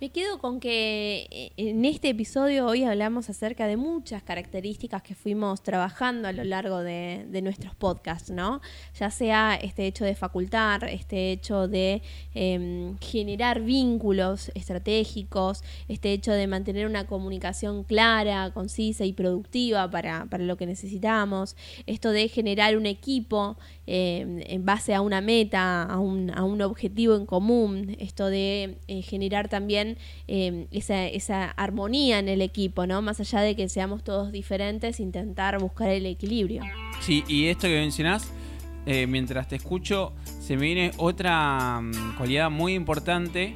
Me 0.00 0.10
quedo 0.10 0.38
con 0.38 0.60
que 0.60 1.26
eh, 1.32 1.50
en 1.56 1.84
este 1.84 2.10
episodio 2.10 2.66
hoy 2.66 2.84
hablamos 2.84 3.28
acerca 3.30 3.66
de 3.66 3.76
muchas 3.76 4.22
características 4.22 5.02
que 5.02 5.16
fuimos 5.16 5.60
trabajando 5.64 6.28
a 6.28 6.32
lo 6.32 6.44
largo 6.44 6.78
de, 6.78 7.26
nuestros 7.42 7.74
podcasts, 7.74 8.30
¿no? 8.30 8.60
Ya 8.96 9.10
sea 9.10 9.56
este 9.56 9.88
hecho 9.88 10.04
de 10.04 10.14
facultar, 10.14 10.84
este 10.84 11.32
hecho 11.32 11.66
de 11.66 12.02
em, 12.32 12.96
generar 12.98 13.60
vínculos 13.60 14.52
estratégicos, 14.54 15.64
este 15.88 16.12
hecho 16.12 16.30
de 16.30 16.46
mantener 16.46 16.86
una 16.86 17.08
comunicación 17.08 17.82
clara, 17.82 18.52
concisa 18.54 19.04
y 19.04 19.12
productiva 19.12 19.90
para, 19.90 20.26
para 20.26 20.44
lo 20.44 20.56
que 20.56 20.66
necesitamos, 20.66 21.56
esto 21.86 22.12
de 22.12 22.28
generar 22.28 22.76
un 22.76 22.86
equipo 22.86 23.56
em, 23.90 24.40
en 24.44 24.66
base 24.66 24.94
a 24.94 25.00
una 25.00 25.22
meta, 25.22 25.82
a 25.82 25.98
un, 25.98 26.30
a 26.30 26.44
un 26.44 26.60
objetivo 26.60 27.16
en 27.16 27.24
común, 27.24 27.96
esto 27.98 28.26
de 28.26 28.76
eh, 28.86 29.00
generar 29.00 29.48
también 29.48 29.96
eh, 30.26 30.66
esa, 30.70 31.06
esa 31.06 31.46
armonía 31.52 32.18
en 32.18 32.28
el 32.28 32.42
equipo, 32.42 32.86
¿no? 32.86 33.00
Más 33.00 33.18
allá 33.18 33.40
de 33.40 33.56
que 33.56 33.70
seamos 33.70 34.04
todos 34.04 34.30
diferentes, 34.30 35.00
intentar 35.00 35.58
buscar 35.58 35.88
el 35.88 36.04
equilibrio. 36.04 36.62
Sí, 37.00 37.24
y 37.28 37.46
esto 37.46 37.66
que 37.66 37.76
mencionás, 37.80 38.30
eh, 38.84 39.06
mientras 39.06 39.48
te 39.48 39.56
escucho, 39.56 40.12
se 40.38 40.56
me 40.56 40.66
viene 40.66 40.90
otra 40.98 41.80
mm, 41.80 42.16
cualidad 42.18 42.50
muy 42.50 42.74
importante 42.74 43.54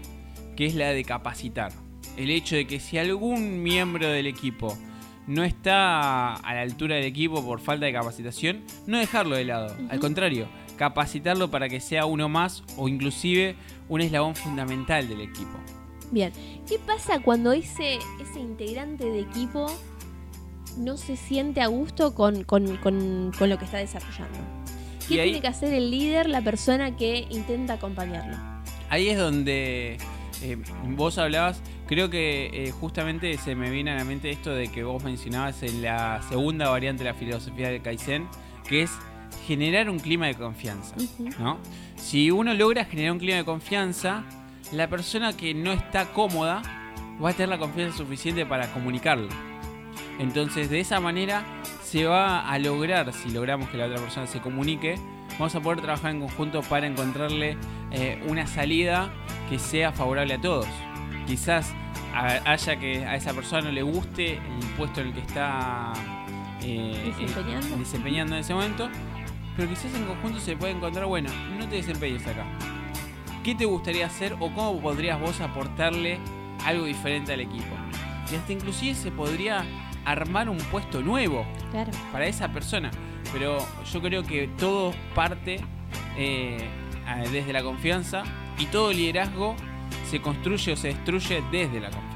que 0.57 0.64
es 0.64 0.75
la 0.75 0.95
de 0.95 1.05
capacitar. 1.05 1.73
El 2.16 2.31
hecho 2.31 2.57
de 2.57 2.66
que 2.66 2.81
si 2.81 2.97
algún 2.97 3.62
miembro 3.62 4.09
del 4.09 4.27
equipo 4.27 4.79
no 5.27 5.45
está 5.45 6.35
a 6.35 6.55
la 6.55 6.61
altura 6.63 6.97
del 6.97 7.05
equipo 7.05 7.45
por 7.45 7.61
falta 7.61 7.87
de 7.87 7.93
capacitación, 7.93 8.63
no 8.87 8.99
dejarlo 8.99 9.37
de 9.37 9.45
lado. 9.45 9.75
Al 9.89 10.01
contrario, 10.01 10.49
capacitarlo 10.77 11.51
para 11.51 11.69
que 11.69 11.81
sea 11.81 12.07
uno 12.07 12.29
más 12.29 12.65
o 12.77 12.89
inclusive 12.89 13.57
un 13.89 14.01
eslabón 14.01 14.35
fundamental 14.35 15.09
del 15.09 15.21
equipo. 15.21 15.59
Bien, 16.11 16.33
¿qué 16.69 16.79
pasa 16.79 17.21
cuando 17.21 17.53
ese, 17.53 17.95
ese 18.21 18.41
integrante 18.41 19.05
de 19.05 19.21
equipo 19.21 19.67
no 20.77 20.97
se 20.97 21.17
siente 21.17 21.61
a 21.61 21.67
gusto 21.69 22.15
con, 22.15 22.45
con- 22.45 22.77
con- 22.79 23.33
con 23.39 23.49
lo 23.49 23.59
que 23.59 23.65
está 23.65 23.79
desarrollando? 23.79 24.39
¿Qué 25.09 25.21
ahí- 25.21 25.29
tiene 25.31 25.41
que 25.41 25.49
hacer 25.49 25.73
el 25.73 25.91
líder, 25.91 26.29
la 26.29 26.43
persona 26.43 26.97
que 26.97 27.27
intenta 27.31 27.75
acompañarlo? 27.75 28.37
Ahí 28.89 29.09
es 29.09 29.19
donde 29.19 29.97
eh, 30.43 30.59
vos 30.89 31.19
hablabas, 31.19 31.63
creo 31.87 32.11
que 32.11 32.51
eh, 32.53 32.71
justamente 32.73 33.37
se 33.39 33.55
me 33.55 33.71
viene 33.71 33.93
a 33.93 33.97
la 33.97 34.05
mente 34.05 34.31
esto 34.31 34.51
de 34.51 34.69
que 34.69 34.83
vos 34.83 35.03
mencionabas 35.03 35.63
en 35.63 35.83
la 35.83 36.21
segunda 36.29 36.69
variante 36.69 37.05
de 37.05 37.11
la 37.11 37.17
filosofía 37.17 37.69
del 37.69 37.83
Kaizen, 37.83 38.27
que 38.69 38.83
es 38.83 38.91
generar 39.47 39.89
un 39.89 39.99
clima 39.99 40.27
de 40.27 40.35
confianza. 40.35 40.95
¿no? 41.39 41.59
Si 41.97 42.31
uno 42.31 42.55
logra 42.55 42.85
generar 42.85 43.13
un 43.13 43.19
clima 43.19 43.37
de 43.37 43.45
confianza, 43.45 44.25
la 44.73 44.89
persona 44.89 45.37
que 45.37 45.55
no 45.55 45.73
está 45.73 46.13
cómoda 46.13 46.63
va 47.23 47.31
a 47.31 47.33
tener 47.33 47.49
la 47.49 47.59
confianza 47.59 47.99
suficiente 47.99 48.47
para 48.47 48.73
comunicarlo. 48.73 49.29
Entonces, 50.19 50.71
de 50.71 50.81
esa 50.81 51.01
manera 51.01 51.45
se 51.83 52.05
va 52.05 52.49
a 52.49 52.59
lograr, 52.59 53.13
si 53.13 53.31
logramos 53.31 53.69
que 53.69 53.77
la 53.77 53.87
otra 53.87 53.99
persona 53.99 54.27
se 54.27 54.41
comunique, 54.41 54.97
vamos 55.33 55.55
a 55.55 55.61
poder 55.61 55.81
trabajar 55.81 56.13
en 56.13 56.21
conjunto 56.21 56.63
para 56.63 56.87
encontrarle 56.87 57.57
eh, 57.91 58.23
una 58.29 58.47
salida 58.47 59.13
que 59.53 59.59
sea 59.59 59.93
favorable 59.93 60.33
a 60.33 60.41
todos. 60.41 60.67
Quizás 61.27 61.75
haya 62.15 62.77
que 62.77 63.05
a 63.05 63.17
esa 63.17 63.35
persona 63.35 63.61
no 63.65 63.71
le 63.71 63.83
guste 63.83 64.37
el 64.37 64.67
puesto 64.79 65.03
en 65.03 65.09
el 65.09 65.12
que 65.12 65.21
está 65.21 65.93
eh, 66.62 67.12
desempeñando. 67.19 67.77
desempeñando 67.77 68.35
en 68.35 68.41
ese 68.41 68.55
momento, 68.55 68.88
pero 69.55 69.69
quizás 69.69 69.95
en 69.95 70.07
conjunto 70.07 70.41
se 70.41 70.57
puede 70.57 70.73
encontrar, 70.73 71.05
bueno, 71.05 71.29
no 71.59 71.69
te 71.69 71.77
desempeñes 71.77 72.27
acá. 72.27 72.47
¿Qué 73.45 73.55
te 73.55 73.67
gustaría 73.67 74.07
hacer 74.07 74.37
o 74.41 74.51
cómo 74.55 74.81
podrías 74.81 75.21
vos 75.21 75.38
aportarle 75.43 76.19
algo 76.65 76.87
diferente 76.87 77.35
al 77.35 77.41
equipo? 77.41 77.75
Y 78.33 78.37
hasta 78.37 78.55
inclusive 78.55 78.95
se 78.95 79.11
podría 79.11 79.67
armar 80.07 80.49
un 80.49 80.57
puesto 80.57 81.03
nuevo 81.03 81.45
para 82.11 82.27
esa 82.27 82.51
persona. 82.55 82.91
Pero 83.35 83.59
yo 83.93 84.01
creo 84.01 84.23
que 84.23 84.49
todo 84.57 84.95
parte 85.15 85.61
eh, 86.17 86.67
desde 87.31 87.53
la 87.53 87.62
confianza 87.62 88.25
y 88.59 88.67
todo 88.67 88.93
liderazgo 88.93 89.57
se 90.11 90.21
construye 90.21 90.73
o 90.73 90.77
se 90.77 90.88
destruye 90.88 91.43
desde 91.51 91.81
la 91.81 91.91
confianza. 91.91 92.12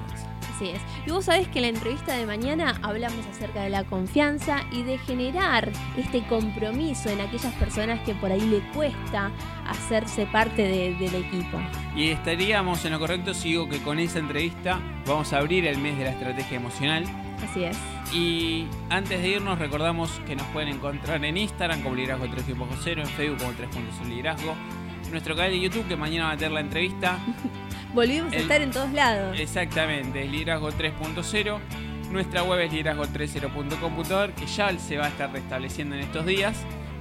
Así 0.54 0.68
es. 0.70 0.80
Y 1.06 1.10
vos 1.10 1.26
sabés 1.26 1.48
que 1.48 1.58
en 1.58 1.62
la 1.62 1.68
entrevista 1.68 2.14
de 2.14 2.24
mañana 2.24 2.78
hablamos 2.82 3.26
acerca 3.26 3.62
de 3.62 3.68
la 3.68 3.84
confianza 3.84 4.62
y 4.72 4.84
de 4.84 4.96
generar 4.98 5.70
este 5.98 6.26
compromiso 6.26 7.10
en 7.10 7.20
aquellas 7.20 7.52
personas 7.54 8.00
que 8.00 8.14
por 8.14 8.32
ahí 8.32 8.40
le 8.40 8.60
cuesta 8.72 9.30
hacerse 9.66 10.24
parte 10.26 10.62
del 10.62 11.14
equipo. 11.14 11.58
Y 11.94 12.08
estaríamos 12.08 12.84
en 12.86 12.92
lo 12.92 12.98
correcto 12.98 13.34
si 13.34 13.50
digo 13.50 13.68
que 13.68 13.82
con 13.82 13.98
esa 13.98 14.18
entrevista 14.18 14.80
vamos 15.06 15.32
a 15.34 15.38
abrir 15.38 15.66
el 15.66 15.78
mes 15.78 15.98
de 15.98 16.04
la 16.04 16.10
estrategia 16.10 16.56
emocional. 16.56 17.04
Así 17.44 17.64
es. 17.64 17.76
Y 18.14 18.66
antes 18.88 19.20
de 19.20 19.28
irnos 19.28 19.58
recordamos 19.58 20.10
que 20.26 20.36
nos 20.36 20.46
pueden 20.48 20.70
encontrar 20.70 21.22
en 21.22 21.36
Instagram 21.36 21.82
como 21.82 21.94
Liderazgo 21.96 22.26
3.0, 22.26 23.00
en 23.00 23.06
Facebook 23.06 23.38
como 23.38 23.52
3.0 23.52 24.08
Liderazgo, 24.08 24.54
nuestro 25.10 25.34
canal 25.36 25.52
de 25.52 25.60
YouTube 25.60 25.86
que 25.88 25.96
mañana 25.96 26.26
va 26.26 26.32
a 26.32 26.36
tener 26.36 26.52
la 26.52 26.60
entrevista. 26.60 27.18
Volvimos 27.94 28.32
a 28.32 28.36
estar 28.36 28.60
en 28.60 28.70
todos 28.70 28.92
lados. 28.92 29.38
Exactamente, 29.38 30.24
es 30.24 30.30
Liderazgo 30.30 30.70
3.0. 30.70 31.58
Nuestra 32.10 32.42
web 32.42 32.60
es 32.60 32.72
liderazgo30.com.ar 32.72 34.32
que 34.34 34.46
ya 34.46 34.78
se 34.78 34.96
va 34.96 35.06
a 35.06 35.08
estar 35.08 35.32
restableciendo 35.32 35.96
en 35.96 36.02
estos 36.02 36.24
días. 36.26 36.56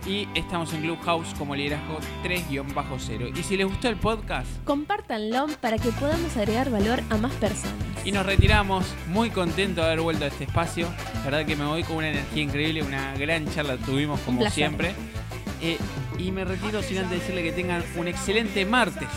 Y 0.08 0.28
estamos 0.36 0.72
en 0.74 0.82
Clubhouse 0.82 1.34
como 1.36 1.56
liderazgo 1.56 2.00
3-0. 2.24 3.38
Y 3.38 3.44
si 3.44 3.58
les 3.58 3.66
gustó 3.66 3.90
el 3.90 3.96
podcast, 3.96 4.48
compártanlo 4.64 5.48
para 5.62 5.80
que 5.80 5.90
podamos 5.90 6.38
agregar 6.38 6.70
valor 6.70 7.02
a 7.10 7.18
más 7.18 7.34
personas. 7.34 7.74
Y 8.04 8.12
nos 8.12 8.24
retiramos, 8.24 8.86
muy 9.08 9.32
contento 9.32 9.82
de 9.82 9.88
haber 9.88 10.02
vuelto 10.02 10.26
a 10.26 10.28
este 10.28 10.44
espacio. 10.44 10.88
La 11.16 11.24
verdad 11.24 11.46
que 11.46 11.56
me 11.56 11.66
voy 11.66 11.84
con 11.84 11.98
una 11.98 12.10
energía 12.10 12.44
increíble, 12.44 12.84
una 12.84 13.16
gran 13.16 13.52
charla 13.52 13.78
tuvimos 13.78 14.20
como 14.22 14.48
siempre. 14.50 14.94
Eh, 15.62 15.78
y 16.18 16.32
me 16.32 16.46
retiro 16.46 16.82
sin 16.82 17.00
antes 17.00 17.20
decirle 17.20 17.44
que 17.44 17.52
tengan 17.52 17.84
un 17.98 18.08
excelente 18.08 18.66
martes 18.66 19.10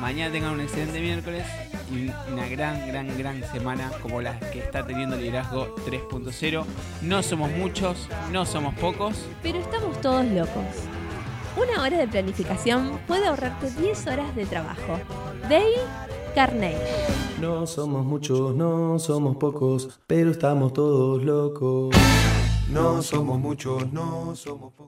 mañana 0.00 0.32
tengan 0.32 0.52
un 0.54 0.60
excelente 0.60 1.00
miércoles 1.00 1.44
y 1.92 2.10
una 2.32 2.48
gran, 2.48 2.86
gran, 2.86 3.18
gran 3.18 3.42
semana 3.50 3.90
como 4.00 4.20
la 4.20 4.38
que 4.38 4.60
está 4.60 4.86
teniendo 4.86 5.16
Liderazgo 5.16 5.74
3.0. 5.86 6.64
No 7.02 7.22
somos 7.22 7.50
muchos, 7.52 8.08
no 8.30 8.46
somos 8.46 8.74
pocos. 8.76 9.16
Pero 9.42 9.58
estamos 9.58 10.00
todos 10.00 10.24
locos. 10.26 10.64
Una 11.56 11.82
hora 11.82 11.98
de 11.98 12.06
planificación 12.06 13.00
puede 13.06 13.26
ahorrarte 13.26 13.70
10 13.70 14.06
horas 14.06 14.36
de 14.36 14.46
trabajo. 14.46 15.00
Dale 15.42 15.76
Carnegie. 16.34 16.78
No 17.40 17.66
somos 17.66 18.04
muchos, 18.04 18.54
no 18.54 18.98
somos 18.98 19.36
pocos, 19.36 20.00
pero 20.06 20.30
estamos 20.30 20.72
todos 20.72 21.22
locos. 21.22 21.94
No 22.70 23.02
somos 23.02 23.38
muchos, 23.38 23.92
no 23.92 24.36
somos 24.36 24.72
pocos. 24.72 24.78